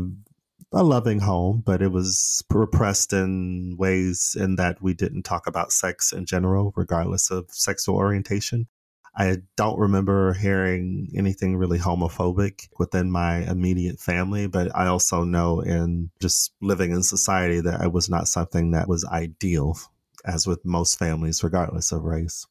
a 0.73 0.85
loving 0.85 1.21
home, 1.21 1.63
but 1.65 1.83
it 1.83 1.91
was 1.91 2.45
repressed 2.51 3.13
in 3.13 3.77
ways 3.79 4.37
in 4.39 4.57
that 4.57 4.81
we 4.81 4.95
didn't 4.95 5.25
talk 5.25 5.47
about 5.47 5.73
sex 5.73 6.13
in 6.13 6.27
general, 6.27 6.73
regardless 6.77 7.31
of 7.31 7.47
sexual 7.51 7.97
orientation. 7.97 8.69
I 9.17 9.39
don't 9.57 9.79
remember 9.79 10.35
hearing 10.35 11.11
anything 11.17 11.57
really 11.57 11.79
homophobic 11.79 12.69
within 12.79 13.11
my 13.11 13.39
immediate 13.39 13.99
family, 13.99 14.47
but 14.47 14.75
I 14.75 14.87
also 14.87 15.25
know 15.25 15.61
in 15.61 16.11
just 16.21 16.53
living 16.61 16.93
in 16.93 17.03
society 17.03 17.61
that 17.61 17.83
it 17.83 17.93
was 17.93 18.09
not 18.09 18.29
something 18.29 18.71
that 18.71 18.89
was 18.89 19.05
ideal, 19.05 19.77
as 20.25 20.47
with 20.47 20.65
most 20.65 20.99
families, 20.99 21.43
regardless 21.43 21.91
of 21.91 22.05
race 22.05 22.47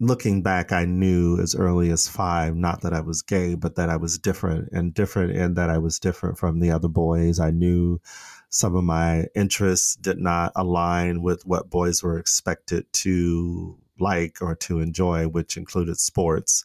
looking 0.00 0.42
back, 0.42 0.72
I 0.72 0.84
knew 0.84 1.40
as 1.40 1.54
early 1.54 1.90
as 1.90 2.08
five, 2.08 2.54
not 2.54 2.82
that 2.82 2.92
I 2.92 3.00
was 3.00 3.22
gay, 3.22 3.54
but 3.54 3.76
that 3.76 3.88
I 3.88 3.96
was 3.96 4.18
different 4.18 4.70
and 4.72 4.92
different 4.92 5.32
in 5.32 5.54
that 5.54 5.70
I 5.70 5.78
was 5.78 5.98
different 5.98 6.38
from 6.38 6.60
the 6.60 6.70
other 6.70 6.88
boys. 6.88 7.40
I 7.40 7.50
knew 7.50 8.00
some 8.48 8.76
of 8.76 8.84
my 8.84 9.26
interests 9.34 9.96
did 9.96 10.18
not 10.18 10.52
align 10.54 11.22
with 11.22 11.46
what 11.46 11.70
boys 11.70 12.02
were 12.02 12.18
expected 12.18 12.92
to 12.92 13.78
like 13.98 14.42
or 14.42 14.54
to 14.54 14.80
enjoy, 14.80 15.28
which 15.28 15.56
included 15.56 15.98
sports 15.98 16.64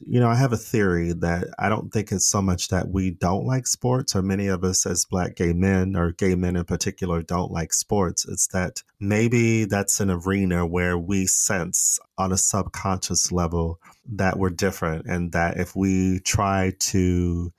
you 0.00 0.20
know, 0.20 0.28
I 0.28 0.34
have 0.34 0.52
a 0.52 0.56
theory 0.56 1.12
that 1.12 1.48
I 1.58 1.68
don't 1.68 1.92
think 1.92 2.10
it's 2.10 2.28
so 2.28 2.42
much 2.42 2.68
that 2.68 2.88
we 2.88 3.10
don't 3.10 3.46
like 3.46 3.66
sports, 3.66 4.14
or 4.14 4.22
many 4.22 4.46
of 4.48 4.64
us 4.64 4.86
as 4.86 5.04
black 5.04 5.36
gay 5.36 5.52
men, 5.52 5.96
or 5.96 6.12
gay 6.12 6.34
men 6.34 6.56
in 6.56 6.64
particular, 6.64 7.22
don't 7.22 7.52
like 7.52 7.72
sports. 7.72 8.26
It's 8.28 8.48
that 8.48 8.82
maybe 9.00 9.64
that's 9.64 10.00
an 10.00 10.10
arena 10.10 10.66
where 10.66 10.98
we 10.98 11.26
sense 11.26 11.98
on 12.18 12.32
a 12.32 12.38
subconscious 12.38 13.32
level 13.32 13.78
that 14.06 14.38
we're 14.38 14.50
different, 14.50 15.06
and 15.06 15.32
that 15.32 15.58
if 15.58 15.74
we 15.76 16.20
try 16.20 16.72
to 16.78 17.52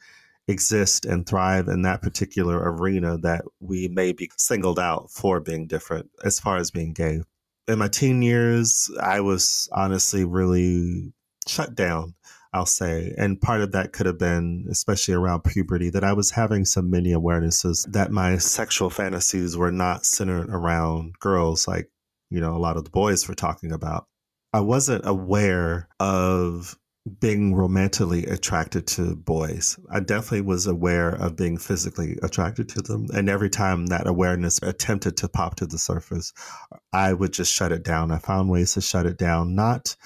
exist 0.47 1.05
and 1.05 1.25
thrive 1.25 1.67
in 1.67 1.81
that 1.81 2.03
particular 2.03 2.71
arena, 2.71 3.17
that 3.17 3.45
we 3.59 3.87
may 3.87 4.11
be 4.11 4.29
singled 4.37 4.77
out 4.77 5.09
for 5.09 5.39
being 5.39 5.65
different 5.65 6.11
as 6.23 6.39
far 6.39 6.57
as 6.57 6.69
being 6.69 6.93
gay. 6.93 7.21
In 7.67 7.79
my 7.79 7.87
teen 7.87 8.21
years, 8.21 8.91
I 9.01 9.21
was 9.21 9.67
honestly 9.71 10.23
really 10.23 11.13
shut 11.47 11.75
down 11.75 12.15
I'll 12.55 12.65
say. 12.65 13.13
And 13.17 13.41
part 13.41 13.59
of 13.59 13.73
that 13.73 13.91
could 13.91 14.05
have 14.05 14.17
been, 14.17 14.65
especially 14.71 15.13
around 15.13 15.43
puberty, 15.43 15.89
that 15.89 16.05
I 16.05 16.13
was 16.13 16.31
having 16.31 16.63
some 16.63 16.89
many 16.89 17.11
awarenesses 17.11 17.85
that 17.91 18.11
my 18.11 18.37
sexual 18.37 18.89
fantasies 18.89 19.57
were 19.57 19.73
not 19.73 20.05
centered 20.05 20.49
around 20.49 21.19
girls 21.19 21.67
like, 21.67 21.91
you 22.29 22.39
know, 22.39 22.55
a 22.55 22.57
lot 22.57 22.77
of 22.77 22.85
the 22.85 22.91
boys 22.91 23.27
were 23.27 23.35
talking 23.35 23.73
about. 23.73 24.07
I 24.53 24.61
wasn't 24.61 25.05
aware 25.05 25.89
of 25.99 26.77
being 27.19 27.53
romantically 27.53 28.25
attracted 28.25 28.87
to 28.87 29.17
boys. 29.17 29.77
I 29.91 29.99
definitely 29.99 30.41
was 30.41 30.65
aware 30.65 31.09
of 31.09 31.35
being 31.35 31.57
physically 31.57 32.17
attracted 32.23 32.69
to 32.69 32.81
them. 32.81 33.07
And 33.13 33.29
every 33.29 33.49
time 33.49 33.87
that 33.87 34.07
awareness 34.07 34.59
attempted 34.63 35.17
to 35.17 35.27
pop 35.27 35.55
to 35.57 35.65
the 35.65 35.77
surface, 35.77 36.31
I 36.93 37.11
would 37.11 37.33
just 37.33 37.53
shut 37.53 37.73
it 37.73 37.83
down. 37.83 38.11
I 38.11 38.19
found 38.19 38.49
ways 38.49 38.75
to 38.75 38.81
shut 38.81 39.05
it 39.05 39.17
down, 39.17 39.55
not 39.55 39.97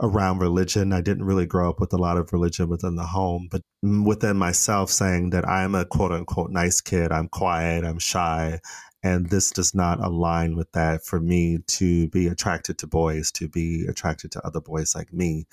around 0.00 0.38
religion. 0.38 0.92
I 0.92 1.00
didn't 1.00 1.24
really 1.24 1.46
grow 1.46 1.70
up 1.70 1.80
with 1.80 1.92
a 1.92 1.98
lot 1.98 2.16
of 2.16 2.32
religion 2.32 2.68
within 2.68 2.96
the 2.96 3.06
home, 3.06 3.48
but 3.50 3.62
within 3.82 4.36
myself 4.36 4.90
saying 4.90 5.30
that 5.30 5.48
I'm 5.48 5.74
a 5.74 5.84
quote 5.84 6.12
unquote 6.12 6.50
nice 6.50 6.80
kid, 6.80 7.12
I'm 7.12 7.28
quiet, 7.28 7.84
I'm 7.84 7.98
shy. 7.98 8.60
And 9.02 9.28
this 9.28 9.50
does 9.50 9.74
not 9.74 10.00
align 10.00 10.56
with 10.56 10.72
that 10.72 11.04
for 11.04 11.20
me 11.20 11.58
to 11.66 12.08
be 12.08 12.26
attracted 12.26 12.78
to 12.78 12.86
boys, 12.86 13.30
to 13.32 13.48
be 13.48 13.84
attracted 13.86 14.32
to 14.32 14.46
other 14.46 14.60
boys 14.60 14.94
like 14.94 15.12
me. 15.12 15.46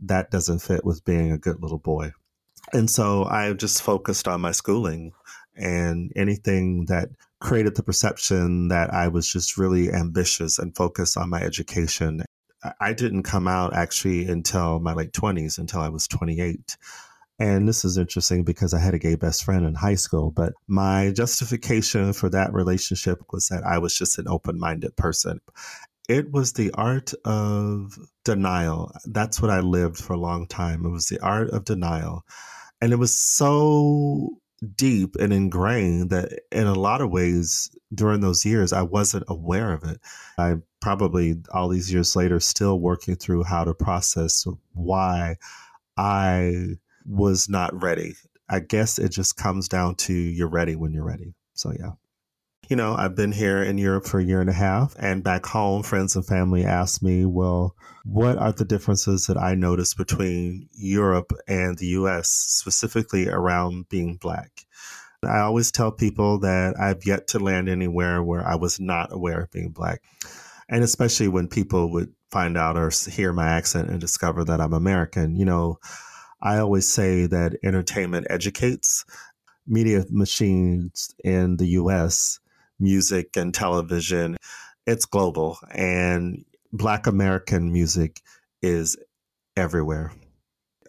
That 0.00 0.30
doesn't 0.30 0.60
fit 0.60 0.84
with 0.84 1.04
being 1.04 1.30
a 1.30 1.38
good 1.38 1.60
little 1.60 1.78
boy. 1.78 2.12
And 2.72 2.88
so 2.88 3.24
I 3.24 3.52
just 3.52 3.82
focused 3.82 4.26
on 4.26 4.40
my 4.40 4.52
schooling 4.52 5.12
and 5.54 6.12
anything 6.16 6.86
that 6.86 7.10
created 7.40 7.76
the 7.76 7.82
perception 7.82 8.68
that 8.68 8.92
I 8.92 9.08
was 9.08 9.30
just 9.30 9.58
really 9.58 9.92
ambitious 9.92 10.58
and 10.58 10.74
focused 10.74 11.18
on 11.18 11.28
my 11.28 11.42
education 11.42 12.24
I 12.80 12.92
didn't 12.92 13.24
come 13.24 13.48
out 13.48 13.74
actually 13.74 14.26
until 14.26 14.80
my 14.80 14.92
late 14.94 15.12
20s, 15.12 15.58
until 15.58 15.80
I 15.80 15.88
was 15.88 16.08
28. 16.08 16.76
And 17.38 17.68
this 17.68 17.84
is 17.84 17.98
interesting 17.98 18.44
because 18.44 18.72
I 18.72 18.78
had 18.78 18.94
a 18.94 18.98
gay 18.98 19.16
best 19.16 19.44
friend 19.44 19.66
in 19.66 19.74
high 19.74 19.96
school, 19.96 20.30
but 20.30 20.52
my 20.68 21.10
justification 21.10 22.12
for 22.12 22.28
that 22.30 22.52
relationship 22.52 23.20
was 23.32 23.48
that 23.48 23.64
I 23.64 23.78
was 23.78 23.96
just 23.96 24.18
an 24.18 24.28
open 24.28 24.58
minded 24.58 24.96
person. 24.96 25.40
It 26.08 26.30
was 26.30 26.52
the 26.52 26.70
art 26.72 27.12
of 27.24 27.98
denial. 28.24 28.92
That's 29.06 29.42
what 29.42 29.50
I 29.50 29.60
lived 29.60 29.98
for 29.98 30.12
a 30.12 30.18
long 30.18 30.46
time. 30.46 30.86
It 30.86 30.90
was 30.90 31.08
the 31.08 31.20
art 31.20 31.50
of 31.50 31.64
denial. 31.64 32.24
And 32.80 32.92
it 32.92 32.96
was 32.96 33.16
so 33.16 34.38
deep 34.76 35.16
and 35.16 35.32
ingrained 35.32 36.10
that 36.10 36.40
in 36.50 36.66
a 36.66 36.74
lot 36.74 37.00
of 37.00 37.10
ways 37.10 37.70
during 37.94 38.20
those 38.20 38.44
years 38.44 38.72
I 38.72 38.82
wasn't 38.82 39.24
aware 39.28 39.72
of 39.72 39.84
it. 39.84 40.00
I 40.38 40.56
probably 40.80 41.36
all 41.52 41.68
these 41.68 41.92
years 41.92 42.16
later 42.16 42.40
still 42.40 42.78
working 42.78 43.16
through 43.16 43.44
how 43.44 43.64
to 43.64 43.74
process 43.74 44.46
why 44.72 45.36
I 45.96 46.76
was 47.06 47.48
not 47.48 47.82
ready. 47.82 48.14
I 48.48 48.60
guess 48.60 48.98
it 48.98 49.10
just 49.10 49.36
comes 49.36 49.68
down 49.68 49.96
to 49.96 50.12
you're 50.12 50.48
ready 50.48 50.76
when 50.76 50.92
you're 50.92 51.04
ready. 51.04 51.34
So 51.54 51.72
yeah. 51.72 51.92
You 52.68 52.76
know, 52.76 52.94
I've 52.94 53.14
been 53.14 53.32
here 53.32 53.62
in 53.62 53.76
Europe 53.76 54.06
for 54.06 54.18
a 54.18 54.24
year 54.24 54.40
and 54.40 54.48
a 54.48 54.54
half, 54.54 54.96
and 54.98 55.22
back 55.22 55.44
home, 55.44 55.82
friends 55.82 56.16
and 56.16 56.24
family 56.24 56.64
ask 56.64 57.02
me, 57.02 57.26
well, 57.26 57.76
what 58.06 58.38
are 58.38 58.52
the 58.52 58.64
differences 58.64 59.26
that 59.26 59.36
I 59.36 59.54
notice 59.54 59.92
between 59.92 60.70
Europe 60.72 61.32
and 61.46 61.76
the 61.76 61.88
US, 61.88 62.28
specifically 62.28 63.28
around 63.28 63.90
being 63.90 64.16
Black? 64.16 64.64
I 65.22 65.40
always 65.40 65.70
tell 65.70 65.92
people 65.92 66.38
that 66.40 66.74
I've 66.80 67.04
yet 67.04 67.26
to 67.28 67.38
land 67.38 67.68
anywhere 67.68 68.22
where 68.22 68.46
I 68.46 68.54
was 68.54 68.80
not 68.80 69.12
aware 69.12 69.42
of 69.42 69.50
being 69.50 69.70
Black. 69.70 70.00
And 70.66 70.82
especially 70.82 71.28
when 71.28 71.48
people 71.48 71.92
would 71.92 72.14
find 72.30 72.56
out 72.56 72.78
or 72.78 72.90
hear 73.10 73.34
my 73.34 73.48
accent 73.48 73.90
and 73.90 74.00
discover 74.00 74.42
that 74.44 74.62
I'm 74.62 74.72
American, 74.72 75.36
you 75.36 75.44
know, 75.44 75.78
I 76.40 76.58
always 76.58 76.88
say 76.88 77.26
that 77.26 77.58
entertainment 77.62 78.26
educates. 78.30 79.04
Media 79.66 80.04
machines 80.10 81.14
in 81.24 81.56
the 81.56 81.68
US 81.68 82.38
music 82.78 83.36
and 83.36 83.54
television, 83.54 84.36
it's 84.86 85.06
global. 85.06 85.58
And 85.70 86.44
Black 86.72 87.06
American 87.06 87.72
music 87.72 88.20
is 88.62 88.96
everywhere. 89.56 90.12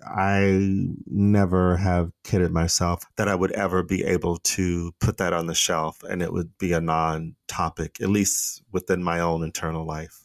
I 0.06 0.88
never 1.08 1.78
have 1.78 2.12
kidded 2.24 2.52
myself 2.52 3.06
that 3.18 3.28
I 3.28 3.34
would 3.34 3.52
ever 3.54 3.82
be 3.82 4.04
able 4.04 4.38
to 4.38 4.92
put 5.00 5.18
that 5.18 5.34
on 5.34 5.48
the 5.48 5.56
shelf 5.56 6.04
and 6.04 6.22
it 6.22 6.32
would 6.32 6.58
be 6.60 6.74
a 6.74 6.82
non 6.82 7.36
topic, 7.48 7.98
at 8.02 8.10
least 8.10 8.62
within 8.72 9.04
my 9.04 9.20
own 9.20 9.44
internal 9.44 9.86
life. 9.86 10.25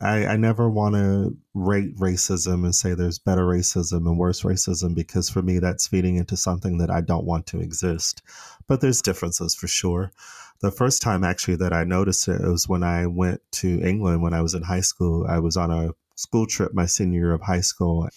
I, 0.00 0.26
I 0.26 0.36
never 0.36 0.68
want 0.68 0.94
to 0.94 1.36
rate 1.54 1.96
racism 1.96 2.64
and 2.64 2.74
say 2.74 2.92
there's 2.92 3.18
better 3.18 3.46
racism 3.46 4.06
and 4.06 4.18
worse 4.18 4.42
racism 4.42 4.94
because 4.94 5.30
for 5.30 5.40
me, 5.40 5.58
that's 5.58 5.88
feeding 5.88 6.16
into 6.16 6.36
something 6.36 6.78
that 6.78 6.90
I 6.90 7.00
don't 7.00 7.24
want 7.24 7.46
to 7.46 7.60
exist. 7.60 8.22
But 8.66 8.80
there's 8.80 9.00
differences 9.00 9.54
for 9.54 9.68
sure. 9.68 10.12
The 10.60 10.70
first 10.70 11.00
time 11.00 11.24
actually 11.24 11.56
that 11.56 11.72
I 11.72 11.84
noticed 11.84 12.28
it 12.28 12.42
was 12.42 12.68
when 12.68 12.82
I 12.82 13.06
went 13.06 13.40
to 13.52 13.80
England 13.82 14.22
when 14.22 14.34
I 14.34 14.42
was 14.42 14.54
in 14.54 14.62
high 14.62 14.80
school. 14.80 15.26
I 15.26 15.38
was 15.38 15.56
on 15.56 15.70
a 15.70 15.92
school 16.14 16.46
trip 16.46 16.74
my 16.74 16.86
senior 16.86 17.20
year 17.20 17.32
of 17.32 17.42
high 17.42 17.60
school. 17.60 18.08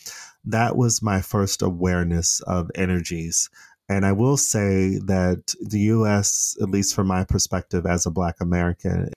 That 0.46 0.76
was 0.76 1.02
my 1.02 1.22
first 1.22 1.62
awareness 1.62 2.42
of 2.42 2.72
energies. 2.76 3.50
And 3.88 4.06
I 4.06 4.12
will 4.12 4.38
say 4.38 5.00
that 5.06 5.56
the 5.62 5.80
US, 5.80 6.58
at 6.62 6.70
least 6.70 6.94
from 6.94 7.08
my 7.08 7.24
perspective 7.24 7.86
as 7.86 8.06
a 8.06 8.12
Black 8.12 8.36
American, 8.40 9.12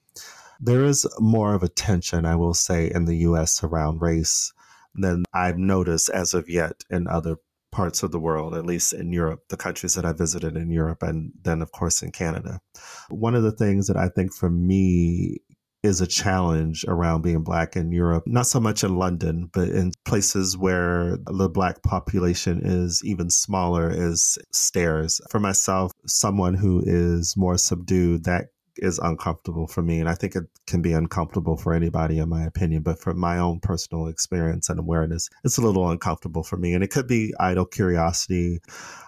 there 0.62 0.84
is 0.84 1.06
more 1.18 1.54
of 1.54 1.62
a 1.64 1.68
tension, 1.68 2.24
I 2.24 2.36
will 2.36 2.54
say, 2.54 2.90
in 2.94 3.04
the 3.04 3.16
US 3.28 3.64
around 3.64 4.00
race 4.00 4.52
than 4.94 5.24
I've 5.34 5.58
noticed 5.58 6.08
as 6.08 6.34
of 6.34 6.48
yet 6.48 6.84
in 6.88 7.08
other 7.08 7.36
parts 7.72 8.02
of 8.02 8.12
the 8.12 8.20
world, 8.20 8.54
at 8.54 8.66
least 8.66 8.92
in 8.92 9.12
Europe, 9.12 9.40
the 9.48 9.56
countries 9.56 9.94
that 9.94 10.04
I 10.04 10.12
visited 10.12 10.56
in 10.56 10.70
Europe, 10.70 11.02
and 11.02 11.32
then, 11.42 11.62
of 11.62 11.72
course, 11.72 12.02
in 12.02 12.12
Canada. 12.12 12.60
One 13.08 13.34
of 13.34 13.42
the 13.42 13.52
things 13.52 13.88
that 13.88 13.96
I 13.96 14.08
think 14.08 14.32
for 14.32 14.50
me 14.50 15.38
is 15.82 16.00
a 16.00 16.06
challenge 16.06 16.84
around 16.86 17.22
being 17.22 17.42
black 17.42 17.74
in 17.74 17.90
Europe, 17.90 18.22
not 18.26 18.46
so 18.46 18.60
much 18.60 18.84
in 18.84 18.96
London, 18.96 19.50
but 19.52 19.68
in 19.68 19.90
places 20.04 20.56
where 20.56 21.16
the 21.26 21.48
black 21.48 21.82
population 21.82 22.60
is 22.62 23.02
even 23.04 23.30
smaller, 23.30 23.90
is 23.90 24.38
stares. 24.52 25.20
For 25.28 25.40
myself, 25.40 25.90
someone 26.06 26.54
who 26.54 26.84
is 26.86 27.36
more 27.36 27.58
subdued, 27.58 28.24
that 28.24 28.50
is 28.76 28.98
uncomfortable 28.98 29.66
for 29.66 29.82
me. 29.82 30.00
And 30.00 30.08
I 30.08 30.14
think 30.14 30.36
it 30.36 30.44
can 30.66 30.82
be 30.82 30.92
uncomfortable 30.92 31.56
for 31.56 31.74
anybody, 31.74 32.18
in 32.18 32.28
my 32.28 32.44
opinion. 32.44 32.82
But 32.82 32.98
from 32.98 33.18
my 33.18 33.38
own 33.38 33.60
personal 33.60 34.06
experience 34.06 34.68
and 34.68 34.78
awareness, 34.78 35.28
it's 35.44 35.58
a 35.58 35.62
little 35.62 35.90
uncomfortable 35.90 36.42
for 36.42 36.56
me. 36.56 36.74
And 36.74 36.82
it 36.82 36.90
could 36.90 37.06
be 37.06 37.34
idle 37.38 37.66
curiosity. 37.66 38.60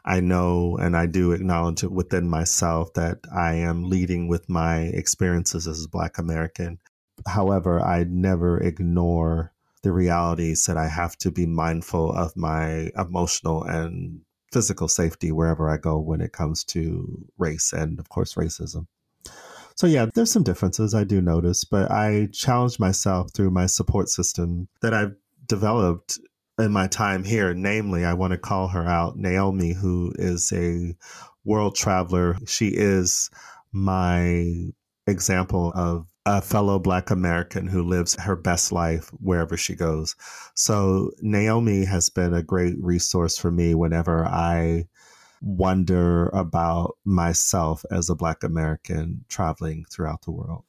I 0.05 0.21
know 0.21 0.77
and 0.77 0.97
I 0.97 1.07
do 1.07 1.33
acknowledge 1.33 1.83
it 1.83 1.93
within 1.93 2.29
myself 2.29 2.93
that 2.95 3.19
I 3.35 3.55
am 3.55 3.85
leading 3.85 4.29
with 4.29 4.49
my 4.49 4.81
experiences 4.81 5.67
as 5.67 5.85
a 5.85 5.89
Black 5.89 6.19
American. 6.19 6.79
However, 7.27 7.81
I 7.81 8.05
never 8.05 8.59
ignore 8.59 9.53
the 9.83 9.93
realities 9.93 10.65
that 10.65 10.77
I 10.77 10.89
have 10.89 11.17
to 11.19 11.31
be 11.31 11.47
mindful 11.47 12.13
of 12.13 12.37
my 12.37 12.91
emotional 12.97 13.63
and 13.63 14.23
physical 14.53 14.89
safety 14.89 15.33
wherever 15.33 15.69
I 15.69 15.77
go 15.77 15.99
when 15.99 16.21
it 16.21 16.33
comes 16.33 16.65
to 16.65 17.27
race 17.39 17.73
and, 17.73 17.99
of 17.99 18.09
course, 18.09 18.35
racism. 18.35 18.87
So 19.77 19.87
yeah, 19.87 20.07
there's 20.15 20.31
some 20.31 20.45
differences 20.45 20.95
I 20.95 21.05
do 21.05 21.21
notice, 21.21 21.65
but 21.65 21.91
I 21.91 22.29
challenge 22.33 22.79
myself 22.79 23.33
through 23.33 23.51
my 23.51 23.67
support 23.67 24.09
system 24.09 24.69
that 24.83 24.95
I've 24.95 25.15
developed 25.47 26.19
in 26.59 26.73
my 26.73 26.87
time 26.87 27.25
here. 27.25 27.55
Namely, 27.55 28.05
I 28.05 28.15
want 28.15 28.33
to 28.33 28.39
call 28.39 28.69
her 28.69 28.87
out, 28.87 29.17
Naomi, 29.17 29.73
who 29.73 30.13
is 30.17 30.53
a 30.53 30.95
world 31.45 31.75
traveler. 31.75 32.37
She 32.47 32.69
is 32.69 33.31
my 33.73 34.71
example 35.07 35.73
of 35.75 36.07
a 36.27 36.41
fellow 36.41 36.79
Black 36.79 37.11
American 37.11 37.67
who 37.67 37.83
lives 37.83 38.15
her 38.15 38.37
best 38.37 38.73
life 38.73 39.11
wherever 39.21 39.57
she 39.57 39.75
goes. 39.75 40.17
So 40.55 41.11
Naomi 41.21 41.85
has 41.85 42.09
been 42.09 42.33
a 42.33 42.43
great 42.43 42.77
resource 42.81 43.37
for 43.37 43.51
me 43.51 43.75
whenever 43.75 44.25
I 44.25 44.87
wonder 45.41 46.29
about 46.29 46.97
myself 47.05 47.85
as 47.91 48.09
a 48.09 48.15
Black 48.15 48.43
American 48.43 49.25
traveling 49.29 49.85
throughout 49.91 50.23
the 50.23 50.31
world. 50.31 50.65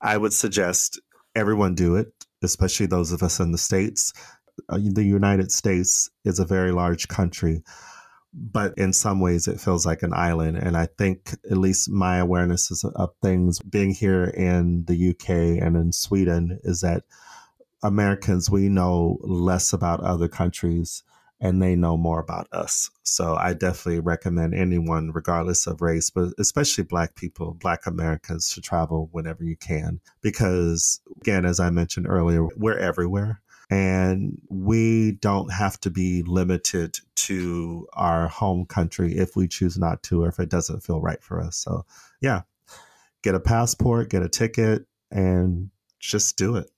I 0.00 0.16
would 0.16 0.32
suggest 0.32 1.00
everyone 1.34 1.74
do 1.74 1.96
it, 1.96 2.12
especially 2.42 2.86
those 2.86 3.12
of 3.12 3.22
us 3.22 3.40
in 3.40 3.52
the 3.52 3.58
States. 3.58 4.12
Uh, 4.68 4.78
the 4.82 5.04
United 5.04 5.52
States 5.52 6.10
is 6.24 6.38
a 6.38 6.46
very 6.46 6.72
large 6.72 7.08
country, 7.08 7.62
but 8.32 8.76
in 8.76 8.92
some 8.92 9.20
ways 9.20 9.48
it 9.48 9.60
feels 9.60 9.84
like 9.84 10.02
an 10.02 10.14
island. 10.14 10.56
And 10.56 10.76
I 10.76 10.86
think, 10.98 11.32
at 11.50 11.58
least 11.58 11.90
my 11.90 12.18
awareness 12.18 12.84
of 12.84 13.10
things 13.22 13.58
being 13.60 13.92
here 13.92 14.24
in 14.24 14.84
the 14.86 15.10
UK 15.10 15.62
and 15.62 15.76
in 15.76 15.92
Sweden, 15.92 16.58
is 16.62 16.80
that 16.80 17.04
Americans, 17.82 18.50
we 18.50 18.68
know 18.68 19.18
less 19.22 19.72
about 19.72 20.00
other 20.00 20.28
countries 20.28 21.02
and 21.40 21.62
they 21.62 21.74
know 21.74 21.96
more 21.96 22.20
about 22.20 22.48
us. 22.52 22.90
So 23.02 23.34
I 23.34 23.54
definitely 23.54 24.00
recommend 24.00 24.54
anyone, 24.54 25.10
regardless 25.12 25.66
of 25.66 25.80
race, 25.80 26.10
but 26.10 26.34
especially 26.38 26.84
Black 26.84 27.14
people, 27.14 27.54
Black 27.54 27.86
Americans, 27.86 28.50
to 28.54 28.60
travel 28.60 29.08
whenever 29.12 29.42
you 29.42 29.56
can. 29.56 30.00
Because, 30.20 31.00
again, 31.20 31.44
as 31.44 31.58
I 31.58 31.70
mentioned 31.70 32.06
earlier, 32.08 32.46
we're 32.56 32.78
everywhere. 32.78 33.40
And 33.70 34.40
we 34.48 35.12
don't 35.12 35.52
have 35.52 35.78
to 35.80 35.90
be 35.90 36.22
limited 36.24 36.98
to 37.14 37.86
our 37.92 38.26
home 38.26 38.66
country 38.66 39.16
if 39.16 39.36
we 39.36 39.46
choose 39.46 39.78
not 39.78 40.02
to 40.04 40.24
or 40.24 40.28
if 40.28 40.40
it 40.40 40.50
doesn't 40.50 40.82
feel 40.82 41.00
right 41.00 41.22
for 41.22 41.40
us. 41.40 41.56
So, 41.56 41.86
yeah, 42.20 42.42
get 43.22 43.36
a 43.36 43.40
passport, 43.40 44.10
get 44.10 44.22
a 44.22 44.28
ticket, 44.28 44.86
and 45.10 45.70
just 46.00 46.36
do 46.36 46.56
it. 46.56 46.70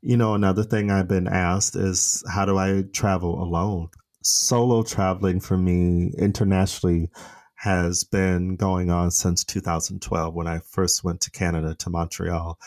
You 0.00 0.16
know, 0.16 0.34
another 0.34 0.62
thing 0.62 0.90
I've 0.90 1.08
been 1.08 1.26
asked 1.26 1.74
is 1.74 2.22
how 2.30 2.44
do 2.44 2.56
I 2.56 2.84
travel 2.92 3.42
alone? 3.42 3.88
Solo 4.22 4.82
traveling 4.82 5.40
for 5.40 5.56
me 5.56 6.12
internationally 6.16 7.10
has 7.56 8.04
been 8.04 8.54
going 8.54 8.90
on 8.90 9.10
since 9.10 9.42
2012 9.44 10.32
when 10.34 10.46
I 10.46 10.60
first 10.60 11.02
went 11.02 11.20
to 11.22 11.32
Canada, 11.32 11.74
to 11.74 11.90
Montreal. 11.90 12.58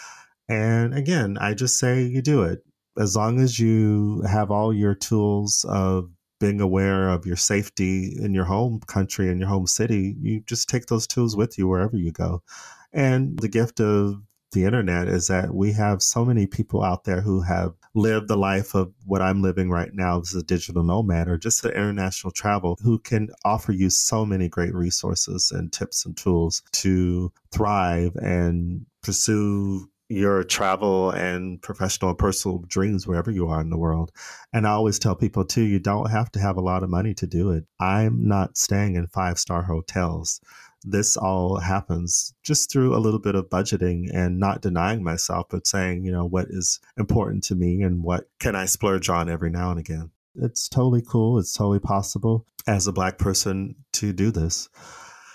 And 0.49 0.93
again, 0.93 1.37
I 1.39 1.53
just 1.53 1.79
say 1.79 2.03
you 2.03 2.21
do 2.21 2.43
it. 2.43 2.65
As 2.97 3.15
long 3.15 3.39
as 3.39 3.57
you 3.57 4.21
have 4.29 4.51
all 4.51 4.73
your 4.73 4.93
tools 4.93 5.65
of 5.69 6.09
being 6.41 6.59
aware 6.59 7.07
of 7.07 7.25
your 7.25 7.37
safety 7.37 8.17
in 8.19 8.33
your 8.33 8.43
home 8.43 8.81
country 8.87 9.29
and 9.29 9.39
your 9.39 9.47
home 9.47 9.67
city, 9.67 10.17
you 10.19 10.41
just 10.41 10.67
take 10.67 10.87
those 10.87 11.07
tools 11.07 11.37
with 11.37 11.57
you 11.57 11.69
wherever 11.69 11.95
you 11.95 12.11
go. 12.11 12.43
And 12.91 13.39
the 13.39 13.47
gift 13.47 13.79
of 13.79 14.21
the 14.51 14.65
internet 14.65 15.07
is 15.07 15.27
that 15.27 15.53
we 15.53 15.71
have 15.73 16.01
so 16.01 16.25
many 16.25 16.45
people 16.45 16.83
out 16.83 17.03
there 17.03 17.21
who 17.21 17.41
have 17.41 17.73
lived 17.93 18.27
the 18.27 18.37
life 18.37 18.73
of 18.73 18.93
what 19.05 19.21
I'm 19.21 19.41
living 19.41 19.69
right 19.69 19.93
now 19.93 20.19
as 20.19 20.33
a 20.33 20.43
digital 20.43 20.83
nomad 20.83 21.27
or 21.27 21.37
just 21.37 21.63
an 21.65 21.71
international 21.71 22.31
travel 22.31 22.77
who 22.81 22.99
can 22.99 23.29
offer 23.45 23.71
you 23.71 23.89
so 23.89 24.25
many 24.25 24.49
great 24.49 24.73
resources 24.73 25.51
and 25.51 25.71
tips 25.71 26.05
and 26.05 26.15
tools 26.15 26.63
to 26.73 27.31
thrive 27.51 28.15
and 28.15 28.85
pursue 29.01 29.89
your 30.11 30.43
travel 30.43 31.11
and 31.11 31.61
professional 31.61 32.09
and 32.09 32.19
personal 32.19 32.57
dreams 32.67 33.07
wherever 33.07 33.31
you 33.31 33.47
are 33.47 33.61
in 33.61 33.69
the 33.69 33.77
world. 33.77 34.11
And 34.51 34.67
I 34.67 34.71
always 34.71 34.99
tell 34.99 35.15
people 35.15 35.45
too, 35.45 35.61
you 35.61 35.79
don't 35.79 36.11
have 36.11 36.29
to 36.33 36.39
have 36.39 36.57
a 36.57 36.61
lot 36.61 36.83
of 36.83 36.89
money 36.89 37.13
to 37.13 37.25
do 37.25 37.51
it. 37.51 37.63
I'm 37.79 38.27
not 38.27 38.57
staying 38.57 38.95
in 38.95 39.07
five 39.07 39.39
star 39.39 39.63
hotels. 39.63 40.41
This 40.83 41.15
all 41.15 41.59
happens 41.59 42.33
just 42.43 42.71
through 42.71 42.95
a 42.95 42.99
little 42.99 43.19
bit 43.19 43.35
of 43.35 43.49
budgeting 43.49 44.09
and 44.13 44.39
not 44.39 44.61
denying 44.61 45.03
myself, 45.03 45.47
but 45.49 45.67
saying, 45.67 46.03
you 46.03 46.11
know, 46.11 46.25
what 46.25 46.47
is 46.49 46.79
important 46.97 47.43
to 47.45 47.55
me 47.55 47.81
and 47.81 48.03
what 48.03 48.29
can 48.39 48.55
I 48.55 48.65
splurge 48.65 49.09
on 49.09 49.29
every 49.29 49.49
now 49.49 49.69
and 49.69 49.79
again. 49.79 50.11
It's 50.35 50.69
totally 50.69 51.03
cool. 51.07 51.37
It's 51.37 51.53
totally 51.53 51.79
possible 51.79 52.45
as 52.67 52.87
a 52.87 52.93
black 52.93 53.17
person 53.17 53.75
to 53.93 54.13
do 54.13 54.31
this. 54.31 54.69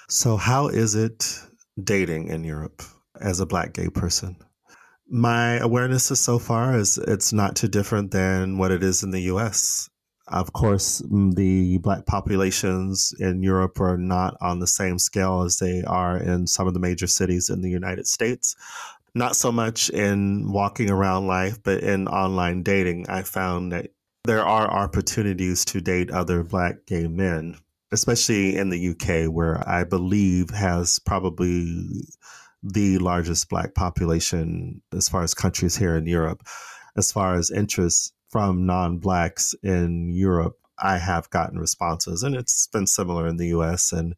So, 0.08 0.36
how 0.36 0.68
is 0.68 0.94
it 0.94 1.40
dating 1.82 2.28
in 2.28 2.44
Europe 2.44 2.82
as 3.20 3.40
a 3.40 3.46
black 3.46 3.72
gay 3.72 3.88
person? 3.88 4.36
My 5.08 5.58
awareness 5.58 6.10
is 6.10 6.20
so 6.20 6.38
far 6.38 6.76
is 6.76 6.98
it's 6.98 7.32
not 7.32 7.54
too 7.56 7.68
different 7.68 8.10
than 8.10 8.58
what 8.58 8.72
it 8.72 8.82
is 8.82 9.02
in 9.02 9.10
the 9.10 9.22
US. 9.22 9.88
Of 10.28 10.52
course, 10.52 11.02
the 11.08 11.78
black 11.78 12.04
populations 12.04 13.14
in 13.20 13.42
Europe 13.42 13.80
are 13.80 13.96
not 13.96 14.36
on 14.40 14.58
the 14.58 14.66
same 14.66 14.98
scale 14.98 15.42
as 15.42 15.58
they 15.58 15.84
are 15.84 16.16
in 16.16 16.48
some 16.48 16.66
of 16.66 16.74
the 16.74 16.80
major 16.80 17.06
cities 17.06 17.48
in 17.48 17.62
the 17.62 17.70
United 17.70 18.08
States. 18.08 18.56
Not 19.14 19.36
so 19.36 19.52
much 19.52 19.88
in 19.88 20.50
walking 20.50 20.90
around 20.90 21.28
life, 21.28 21.62
but 21.62 21.82
in 21.82 22.08
online 22.08 22.64
dating, 22.64 23.08
I 23.08 23.22
found 23.22 23.72
that 23.72 23.90
there 24.24 24.44
are 24.44 24.68
opportunities 24.68 25.64
to 25.66 25.80
date 25.80 26.10
other 26.10 26.42
black 26.42 26.84
gay 26.86 27.06
men, 27.06 27.56
especially 27.92 28.56
in 28.56 28.70
the 28.70 28.88
UK, 28.90 29.32
where 29.32 29.66
I 29.68 29.84
believe 29.84 30.50
has 30.50 30.98
probably 30.98 32.04
the 32.64 32.98
largest 32.98 33.48
black 33.48 33.74
population 33.74 34.82
as 34.92 35.08
far 35.08 35.22
as 35.22 35.34
countries 35.34 35.76
here 35.76 35.96
in 35.96 36.06
Europe. 36.06 36.42
As 36.96 37.12
far 37.12 37.34
as 37.34 37.50
interest 37.50 38.12
from 38.28 38.66
non 38.66 38.98
blacks 38.98 39.54
in 39.62 40.10
Europe, 40.10 40.56
I 40.78 40.98
have 40.98 41.30
gotten 41.30 41.58
responses, 41.58 42.22
and 42.22 42.34
it's 42.34 42.66
been 42.66 42.86
similar 42.86 43.26
in 43.26 43.36
the 43.36 43.48
US. 43.48 43.92
And 43.92 44.14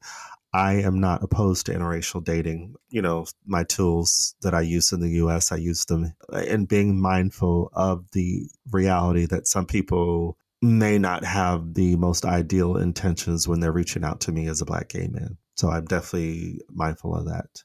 I 0.53 0.75
am 0.75 0.99
not 0.99 1.23
opposed 1.23 1.67
to 1.67 1.73
interracial 1.73 2.25
dating. 2.25 2.75
You 2.91 3.03
know, 3.03 3.27
my 3.47 3.65
tools 3.65 4.35
that 4.43 4.55
I 4.55 4.63
use 4.63 4.93
in 4.93 5.01
the 5.01 5.11
US, 5.25 5.53
I 5.53 5.57
use 5.57 5.85
them 5.85 6.13
in 6.47 6.65
being 6.65 7.01
mindful 7.01 7.71
of 7.75 8.11
the 8.13 8.49
reality 8.71 9.27
that 9.27 9.47
some 9.47 9.67
people 9.67 10.39
may 10.61 10.99
not 10.99 11.25
have 11.25 11.75
the 11.75 11.97
most 11.97 12.25
ideal 12.25 12.77
intentions 12.77 13.47
when 13.47 13.61
they're 13.61 13.73
reaching 13.73 14.05
out 14.05 14.21
to 14.23 14.33
me 14.33 14.49
as 14.49 14.61
a 14.61 14.67
black 14.67 14.89
gay 14.89 15.07
man. 15.07 15.37
So 15.57 15.71
I'm 15.71 15.85
definitely 15.85 16.61
mindful 16.71 17.15
of 17.15 17.27
that. 17.27 17.63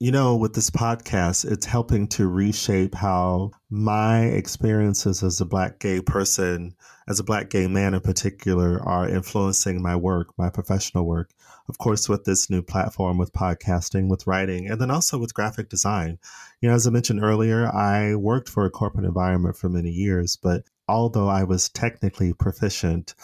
You 0.00 0.12
know, 0.12 0.36
with 0.36 0.54
this 0.54 0.70
podcast, 0.70 1.50
it's 1.50 1.66
helping 1.66 2.06
to 2.10 2.28
reshape 2.28 2.94
how 2.94 3.50
my 3.68 4.26
experiences 4.26 5.24
as 5.24 5.40
a 5.40 5.44
black 5.44 5.80
gay 5.80 6.00
person, 6.00 6.76
as 7.08 7.18
a 7.18 7.24
black 7.24 7.50
gay 7.50 7.66
man 7.66 7.94
in 7.94 8.00
particular, 8.00 8.80
are 8.80 9.08
influencing 9.08 9.82
my 9.82 9.96
work, 9.96 10.28
my 10.38 10.50
professional 10.50 11.04
work. 11.04 11.30
Of 11.68 11.78
course, 11.78 12.08
with 12.08 12.22
this 12.22 12.48
new 12.48 12.62
platform, 12.62 13.18
with 13.18 13.32
podcasting, 13.32 14.08
with 14.08 14.24
writing, 14.24 14.68
and 14.68 14.80
then 14.80 14.92
also 14.92 15.18
with 15.18 15.34
graphic 15.34 15.68
design. 15.68 16.20
You 16.60 16.68
know, 16.68 16.76
as 16.76 16.86
I 16.86 16.90
mentioned 16.90 17.24
earlier, 17.24 17.66
I 17.66 18.14
worked 18.14 18.48
for 18.48 18.64
a 18.66 18.70
corporate 18.70 19.04
environment 19.04 19.56
for 19.56 19.68
many 19.68 19.90
years, 19.90 20.36
but 20.36 20.62
although 20.88 21.26
I 21.26 21.42
was 21.42 21.70
technically 21.70 22.32
proficient, 22.32 23.16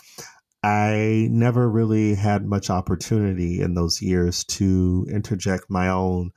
I 0.64 1.28
never 1.30 1.70
really 1.70 2.16
had 2.16 2.44
much 2.44 2.68
opportunity 2.68 3.60
in 3.60 3.74
those 3.74 4.02
years 4.02 4.42
to 4.44 5.06
interject 5.08 5.70
my 5.70 5.88
own 5.88 6.32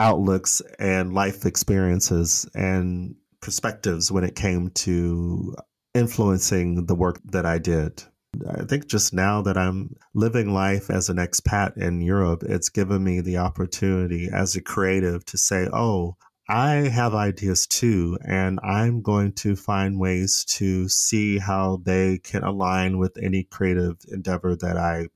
outlooks 0.00 0.62
and 0.78 1.14
life 1.14 1.44
experiences 1.44 2.48
and 2.54 3.14
perspectives 3.40 4.10
when 4.10 4.24
it 4.24 4.34
came 4.34 4.70
to 4.70 5.54
influencing 5.94 6.86
the 6.86 6.94
work 6.94 7.20
that 7.24 7.46
I 7.46 7.58
did. 7.58 8.02
I 8.48 8.64
think 8.64 8.86
just 8.86 9.12
now 9.12 9.42
that 9.42 9.56
I'm 9.56 9.96
living 10.14 10.52
life 10.52 10.90
as 10.90 11.08
an 11.08 11.16
expat 11.16 11.76
in 11.76 12.00
Europe, 12.00 12.42
it's 12.46 12.68
given 12.68 13.02
me 13.02 13.20
the 13.20 13.38
opportunity 13.38 14.28
as 14.32 14.54
a 14.54 14.60
creative 14.60 15.24
to 15.26 15.38
say, 15.38 15.66
oh, 15.72 16.16
I 16.48 16.72
have 16.88 17.14
ideas 17.14 17.66
too, 17.66 18.18
and 18.24 18.58
I'm 18.62 19.02
going 19.02 19.32
to 19.34 19.54
find 19.54 19.98
ways 19.98 20.44
to 20.56 20.88
see 20.88 21.38
how 21.38 21.80
they 21.82 22.18
can 22.18 22.42
align 22.42 22.98
with 22.98 23.18
any 23.22 23.44
creative 23.44 23.98
endeavor 24.10 24.56
that 24.56 24.78
I 24.78 25.08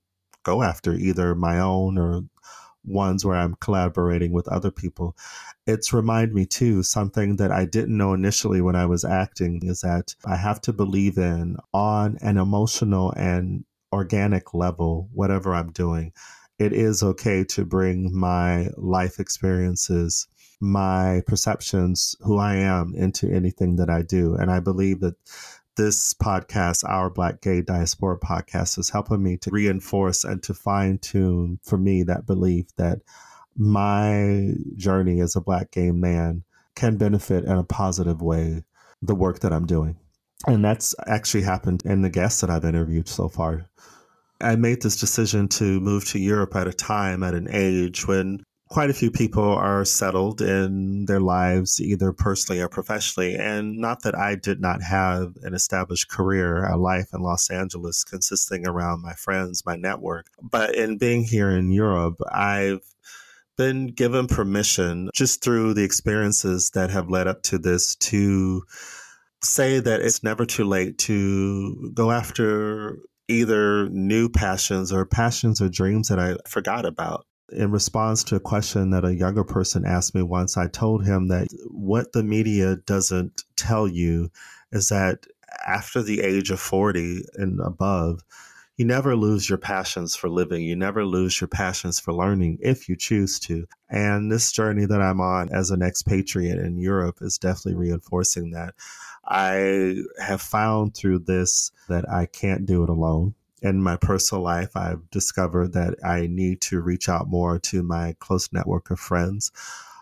go 0.43 0.63
after, 0.63 0.93
either 0.93 1.35
my 1.35 1.59
own 1.59 1.97
or 1.97 2.23
ones 2.85 3.25
where 3.25 3.37
I'm 3.37 3.55
collaborating 3.57 4.33
with 4.33 4.49
other 4.49 4.71
people. 4.71 5.17
It's 5.67 5.93
remind 5.93 6.35
me 6.35 6.47
too, 6.47 6.83
something 6.83 7.37
that 7.37 7.53
I 7.53 7.65
didn't 7.65 7.97
know 7.97 8.15
initially 8.15 8.61
when 8.61 8.77
I 8.77 8.87
was 8.87 9.05
acting 9.05 9.61
is 9.63 9.81
that 9.83 10.15
I 10.27 10.37
have 10.37 10.61
to 10.63 10.73
believe 10.73 11.19
in 11.19 11.57
on 11.73 12.19
an 12.21 12.39
emotional 12.39 13.13
and 13.13 13.65
organic 13.93 14.55
level, 14.55 15.09
whatever 15.13 15.55
I'm 15.55 15.71
doing. 15.71 16.13
It 16.59 16.73
is 16.73 17.03
okay 17.03 17.45
to 17.45 17.65
bring 17.65 18.15
my 18.17 18.69
life 18.77 19.19
experiences, 19.19 20.27
my 20.61 21.23
perceptions, 21.27 22.17
who 22.21 22.39
I 22.39 22.57
am 22.57 22.95
into 22.97 23.31
anything 23.31 23.77
that 23.77 23.91
I 23.91 24.03
do. 24.03 24.35
And 24.37 24.51
I 24.51 24.61
believe 24.61 25.01
that 25.01 25.17
this 25.77 26.15
podcast, 26.15 26.85
our 26.89 27.11
Black 27.11 27.41
Gay 27.41 27.63
Diaspora 27.63 28.19
podcast, 28.19 28.79
is 28.79 28.91
helping 28.91 29.23
me 29.23 29.37
to 29.39 29.51
reinforce 29.51 30.25
and 30.25 30.43
to 30.43 30.55
fine 30.55 30.99
tune 30.99 31.59
for 31.63 31.79
me 31.79 32.03
that 32.05 32.27
belief 32.27 32.67
that 32.77 32.99
my 33.57 34.53
journey 34.77 35.21
as 35.21 35.37
a 35.37 35.41
Black 35.41 35.71
gay 35.71 35.91
man 35.91 36.45
can 36.75 36.97
benefit 36.97 37.45
in 37.45 37.53
a 37.53 37.65
positive 37.65 38.23
way 38.23 38.65
the 39.03 39.15
work 39.15 39.41
that 39.41 39.53
I'm 39.53 39.67
doing. 39.67 39.97
And 40.47 40.65
that's 40.65 40.95
actually 41.07 41.43
happened 41.43 41.83
in 41.85 42.03
the 42.03 42.11
guests 42.11 42.41
that 42.41 42.51
I've 42.51 42.65
interviewed 42.65 43.09
so 43.09 43.29
far. 43.29 43.67
I 44.41 44.57
made 44.57 44.83
this 44.83 44.97
decision 44.97 45.49
to 45.49 45.81
move 45.81 46.05
to 46.07 46.19
Europe 46.19 46.57
at 46.57 46.67
a 46.67 46.73
time, 46.73 47.23
at 47.23 47.35
an 47.35 47.49
age 47.51 48.09
when 48.09 48.43
quite 48.73 48.89
a 48.89 48.95
few 48.95 49.11
people 49.11 49.45
are 49.45 49.85
settled 49.85 50.41
in 50.41 51.05
their 51.05 51.21
lives, 51.21 51.79
either 51.79 52.11
personally 52.11 52.59
or 52.59 52.71
professionally. 52.71 53.35
And 53.35 53.77
not 53.77 54.03
that 54.03 54.17
I 54.17 54.35
did 54.35 54.63
not 54.63 54.83
have 54.83 55.35
an 55.43 55.53
established 55.53 56.09
career, 56.09 56.65
a 56.65 56.79
life 56.79 57.09
in 57.13 57.21
Los 57.21 57.51
Angeles 57.51 58.03
consisting 58.03 58.67
around 58.67 59.03
my 59.03 59.13
friends, 59.13 59.67
my 59.67 59.77
network. 59.77 60.29
But 60.41 60.75
in 60.75 60.97
being 60.97 61.23
here 61.23 61.51
in 61.51 61.71
Europe, 61.71 62.17
I've 62.33 62.81
been 63.59 63.89
given 63.89 64.27
permission 64.27 65.11
just 65.15 65.45
through 65.45 65.75
the 65.75 65.85
experiences 65.85 66.71
that 66.71 66.89
have 66.89 67.11
led 67.11 67.29
up 67.29 67.43
to 67.43 67.59
this 67.59 67.95
to 67.97 68.63
say 69.43 69.81
that 69.81 70.01
it's 70.01 70.23
never 70.23 70.47
too 70.47 70.65
late 70.65 70.97
to 70.97 71.91
go 71.93 72.11
after 72.11 73.01
either 73.29 73.91
new 73.91 74.31
passions 74.31 74.91
or 74.91 75.05
passions 75.05 75.61
or 75.61 75.69
dreams 75.69 76.09
that 76.09 76.19
I 76.19 76.37
forgot 76.49 76.87
about 76.87 77.27
in 77.53 77.71
response 77.71 78.25
to 78.25 78.37
a 78.37 78.41
question 78.41 78.91
that 78.91 79.05
a 79.05 79.15
younger 79.15 79.45
person 79.45 79.85
asked 79.85 80.15
me 80.15 80.23
once, 80.23 80.57
I 80.57 80.69
told 80.69 81.05
him 81.05 81.29
that 81.29 81.49
what 81.69 82.13
the 82.13 82.23
media 82.23 82.77
doesn't 82.77 83.45
tell 83.57 83.87
you 83.87 84.31
is 84.71 84.89
that 84.89 85.27
after 85.67 86.03
the 86.03 86.21
age 86.21 86.51
of 86.51 86.61
40 86.61 87.25
and 87.35 87.61
above, 87.61 88.23
you 88.77 88.87
never 88.87 89.15
lose 89.15 89.49
your 89.49 89.59
passions 89.59 90.17
for 90.17 90.29
living. 90.29 90.63
You 90.63 90.75
never 90.75 91.05
lose 91.05 91.41
your 91.41 91.49
passions 91.49 92.01
for 92.01 92.13
learning 92.13 92.59
if 92.63 92.89
you 92.89 92.97
choose 92.97 93.39
to. 93.41 93.67
And 93.91 94.33
this 94.33 94.51
journey 94.51 94.87
that 94.87 95.03
I'm 95.03 95.21
on 95.21 95.51
as 95.53 95.71
an 95.71 95.83
expatriate 95.83 96.59
in 96.59 96.79
Europe 96.79 97.19
is 97.21 97.39
definitely 97.39 97.75
reinforcing 97.75 98.53
that. 98.53 98.75
I 99.25 99.97
have 100.19 100.41
found 100.41 100.97
through 100.97 101.21
this 101.21 101.71
that 101.89 102.09
I 102.11 102.27
can't 102.27 102.67
do 102.67 102.83
it 102.83 102.89
alone 102.89 103.35
in 103.63 103.83
my 103.83 103.97
personal 103.97 104.43
life, 104.43 104.77
I've 104.77 105.09
discovered 105.11 105.73
that 105.73 105.95
I 106.05 106.27
need 106.27 106.61
to 106.63 106.81
reach 106.81 107.09
out 107.09 107.29
more 107.29 107.59
to 107.61 107.83
my 107.83 108.17
close 108.19 108.53
network 108.53 108.91
of 108.91 108.99
friends. 108.99 109.53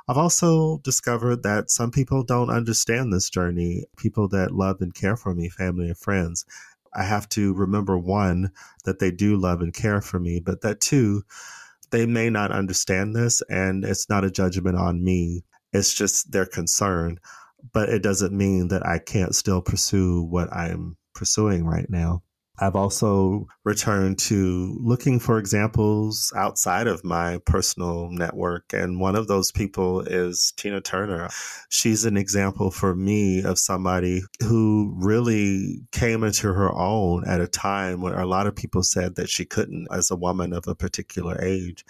I've 0.09 0.17
also 0.19 0.79
discovered 0.79 1.43
that 1.45 1.71
some 1.71 1.91
people 1.91 2.25
don't 2.25 2.51
understand 2.51 3.13
this 3.13 3.31
journey, 3.31 3.85
people 3.97 4.27
that 4.29 4.51
love 4.51 4.81
and 4.81 4.95
care 4.95 5.17
for 5.17 5.35
me, 5.35 5.49
family 5.49 5.87
and 5.87 5.97
friends. 5.97 6.45
I 6.95 7.05
have 7.05 7.29
to 7.31 7.55
remember 7.55 7.97
one, 7.97 8.51
that 8.85 8.99
they 8.99 9.13
do 9.13 9.37
love 9.37 9.61
and 9.61 9.73
care 9.73 10.01
for 10.01 10.19
me, 10.19 10.41
but 10.41 10.63
that 10.63 10.81
two, 10.81 11.23
they 11.91 12.07
may 12.07 12.31
not 12.31 12.51
understand 12.51 13.15
this 13.15 13.43
and 13.49 13.85
it's 13.85 14.09
not 14.09 14.25
a 14.25 14.31
judgment 14.31 14.77
on 14.77 15.05
me. 15.05 15.45
It's 15.73 15.95
just 15.95 16.33
their 16.33 16.47
concern. 16.47 17.21
But 17.73 17.91
it 17.91 18.03
doesn't 18.03 18.33
mean 18.33 18.69
that 18.69 18.87
I 18.87 18.99
can't 18.99 19.35
still 19.35 19.61
pursue 19.61 20.23
what 20.23 20.51
I'm 20.53 20.97
pursuing 21.15 21.67
right 21.67 21.89
now. 21.91 22.23
I've 22.61 22.77
also 22.77 23.47
returned 23.65 24.19
to 24.21 24.77
looking 24.81 25.19
for 25.19 25.39
examples 25.39 26.33
outside 26.37 26.87
of 26.87 27.05
my 27.05 27.39
personal 27.47 28.11
network. 28.11 28.73
And 28.75 29.01
one 29.01 29.17
of 29.17 29.29
those 29.29 29.51
people 29.51 30.01
is 30.03 30.53
Tina 30.57 30.81
Turner. 30.81 31.31
She's 31.71 32.05
an 32.05 32.19
example 32.19 32.71
for 32.71 32.95
me 32.95 33.43
of 33.43 33.59
somebody 33.59 34.23
who 34.43 34.95
really 34.97 35.81
came 35.91 36.23
into 36.23 36.53
her 36.53 36.71
own 36.73 37.25
at 37.27 37.41
a 37.41 37.49
time 37.49 38.03
where 38.03 38.21
a 38.21 38.27
lot 38.27 38.47
of 38.47 38.55
people 38.55 38.83
said 38.83 39.17
that 39.17 39.31
she 39.31 39.47
couldn't 39.47 39.89
as 39.91 40.11
a 40.11 40.17
woman 40.17 40.53
of 40.53 40.69
a 40.69 40.75
particular 40.75 41.41
age. 41.43 41.85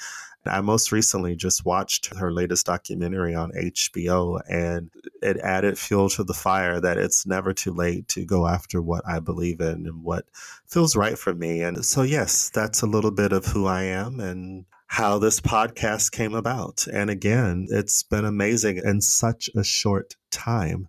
I 0.46 0.60
most 0.62 0.90
recently 0.90 1.36
just 1.36 1.64
watched 1.64 2.14
her 2.16 2.32
latest 2.32 2.66
documentary 2.66 3.34
on 3.34 3.52
HBO, 3.52 4.40
and 4.48 4.90
it 5.22 5.36
added 5.38 5.78
fuel 5.78 6.08
to 6.10 6.24
the 6.24 6.34
fire 6.34 6.80
that 6.80 6.96
it's 6.96 7.26
never 7.26 7.52
too 7.52 7.72
late 7.72 8.08
to 8.08 8.24
go 8.24 8.46
after 8.46 8.80
what 8.80 9.06
I 9.06 9.20
believe 9.20 9.60
in 9.60 9.86
and 9.86 10.02
what 10.02 10.24
feels 10.66 10.96
right 10.96 11.18
for 11.18 11.34
me. 11.34 11.60
And 11.60 11.84
so, 11.84 12.02
yes, 12.02 12.50
that's 12.50 12.80
a 12.80 12.86
little 12.86 13.10
bit 13.10 13.32
of 13.32 13.44
who 13.46 13.66
I 13.66 13.82
am 13.82 14.18
and 14.18 14.64
how 14.86 15.18
this 15.18 15.40
podcast 15.40 16.10
came 16.12 16.34
about. 16.34 16.86
And 16.92 17.10
again, 17.10 17.68
it's 17.70 18.02
been 18.02 18.24
amazing 18.24 18.80
in 18.84 19.00
such 19.00 19.50
a 19.54 19.62
short 19.62 20.16
time. 20.30 20.88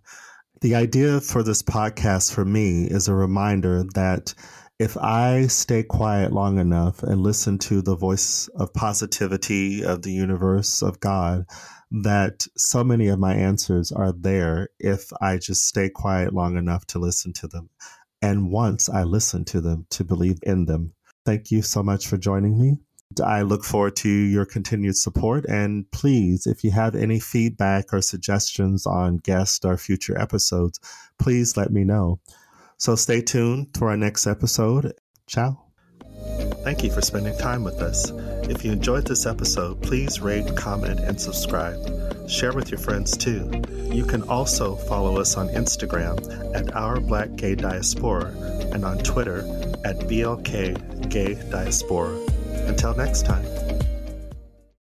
The 0.60 0.74
idea 0.74 1.20
for 1.20 1.42
this 1.42 1.62
podcast 1.62 2.32
for 2.32 2.44
me 2.44 2.84
is 2.84 3.06
a 3.06 3.14
reminder 3.14 3.84
that 3.94 4.34
if 4.82 4.96
I 4.96 5.46
stay 5.46 5.84
quiet 5.84 6.32
long 6.32 6.58
enough 6.58 7.04
and 7.04 7.20
listen 7.20 7.56
to 7.58 7.82
the 7.82 7.94
voice 7.94 8.48
of 8.56 8.74
positivity 8.74 9.84
of 9.84 10.02
the 10.02 10.10
universe 10.10 10.82
of 10.82 10.98
God, 10.98 11.44
that 11.92 12.48
so 12.56 12.82
many 12.82 13.06
of 13.06 13.20
my 13.20 13.32
answers 13.32 13.92
are 13.92 14.10
there 14.10 14.70
if 14.80 15.12
I 15.20 15.38
just 15.38 15.68
stay 15.68 15.88
quiet 15.88 16.34
long 16.34 16.56
enough 16.56 16.84
to 16.88 16.98
listen 16.98 17.32
to 17.34 17.46
them. 17.46 17.70
And 18.20 18.50
once 18.50 18.88
I 18.88 19.04
listen 19.04 19.44
to 19.46 19.60
them, 19.60 19.86
to 19.90 20.02
believe 20.02 20.40
in 20.42 20.64
them. 20.64 20.94
Thank 21.24 21.52
you 21.52 21.62
so 21.62 21.84
much 21.84 22.08
for 22.08 22.16
joining 22.16 22.60
me. 22.60 22.78
I 23.24 23.42
look 23.42 23.62
forward 23.62 23.94
to 23.96 24.08
your 24.08 24.46
continued 24.46 24.96
support. 24.96 25.44
And 25.44 25.88
please, 25.92 26.44
if 26.44 26.64
you 26.64 26.72
have 26.72 26.96
any 26.96 27.20
feedback 27.20 27.92
or 27.92 28.00
suggestions 28.00 28.84
on 28.84 29.18
guest 29.18 29.64
or 29.64 29.76
future 29.76 30.18
episodes, 30.20 30.80
please 31.20 31.56
let 31.56 31.70
me 31.70 31.84
know. 31.84 32.18
So 32.82 32.96
stay 32.96 33.20
tuned 33.20 33.74
to 33.74 33.84
our 33.84 33.96
next 33.96 34.26
episode. 34.26 34.92
Ciao. 35.28 35.66
Thank 36.64 36.82
you 36.82 36.90
for 36.90 37.00
spending 37.00 37.38
time 37.38 37.62
with 37.62 37.80
us. 37.80 38.10
If 38.50 38.64
you 38.64 38.72
enjoyed 38.72 39.06
this 39.06 39.24
episode, 39.24 39.80
please 39.80 40.20
rate, 40.20 40.56
comment, 40.56 40.98
and 40.98 41.20
subscribe. 41.20 41.78
Share 42.28 42.52
with 42.52 42.72
your 42.72 42.80
friends 42.80 43.16
too. 43.16 43.48
You 43.92 44.04
can 44.04 44.24
also 44.24 44.74
follow 44.74 45.20
us 45.20 45.36
on 45.36 45.46
Instagram 45.50 46.18
at 46.56 46.74
Our 46.74 46.98
Black 46.98 47.36
Gay 47.36 47.54
Diaspora 47.54 48.34
and 48.72 48.84
on 48.84 48.98
Twitter 48.98 49.42
at 49.84 50.00
BLK 50.00 51.08
Gay 51.08 51.34
Diaspora. 51.50 52.18
Until 52.66 52.96
next 52.96 53.24
time. 53.24 53.44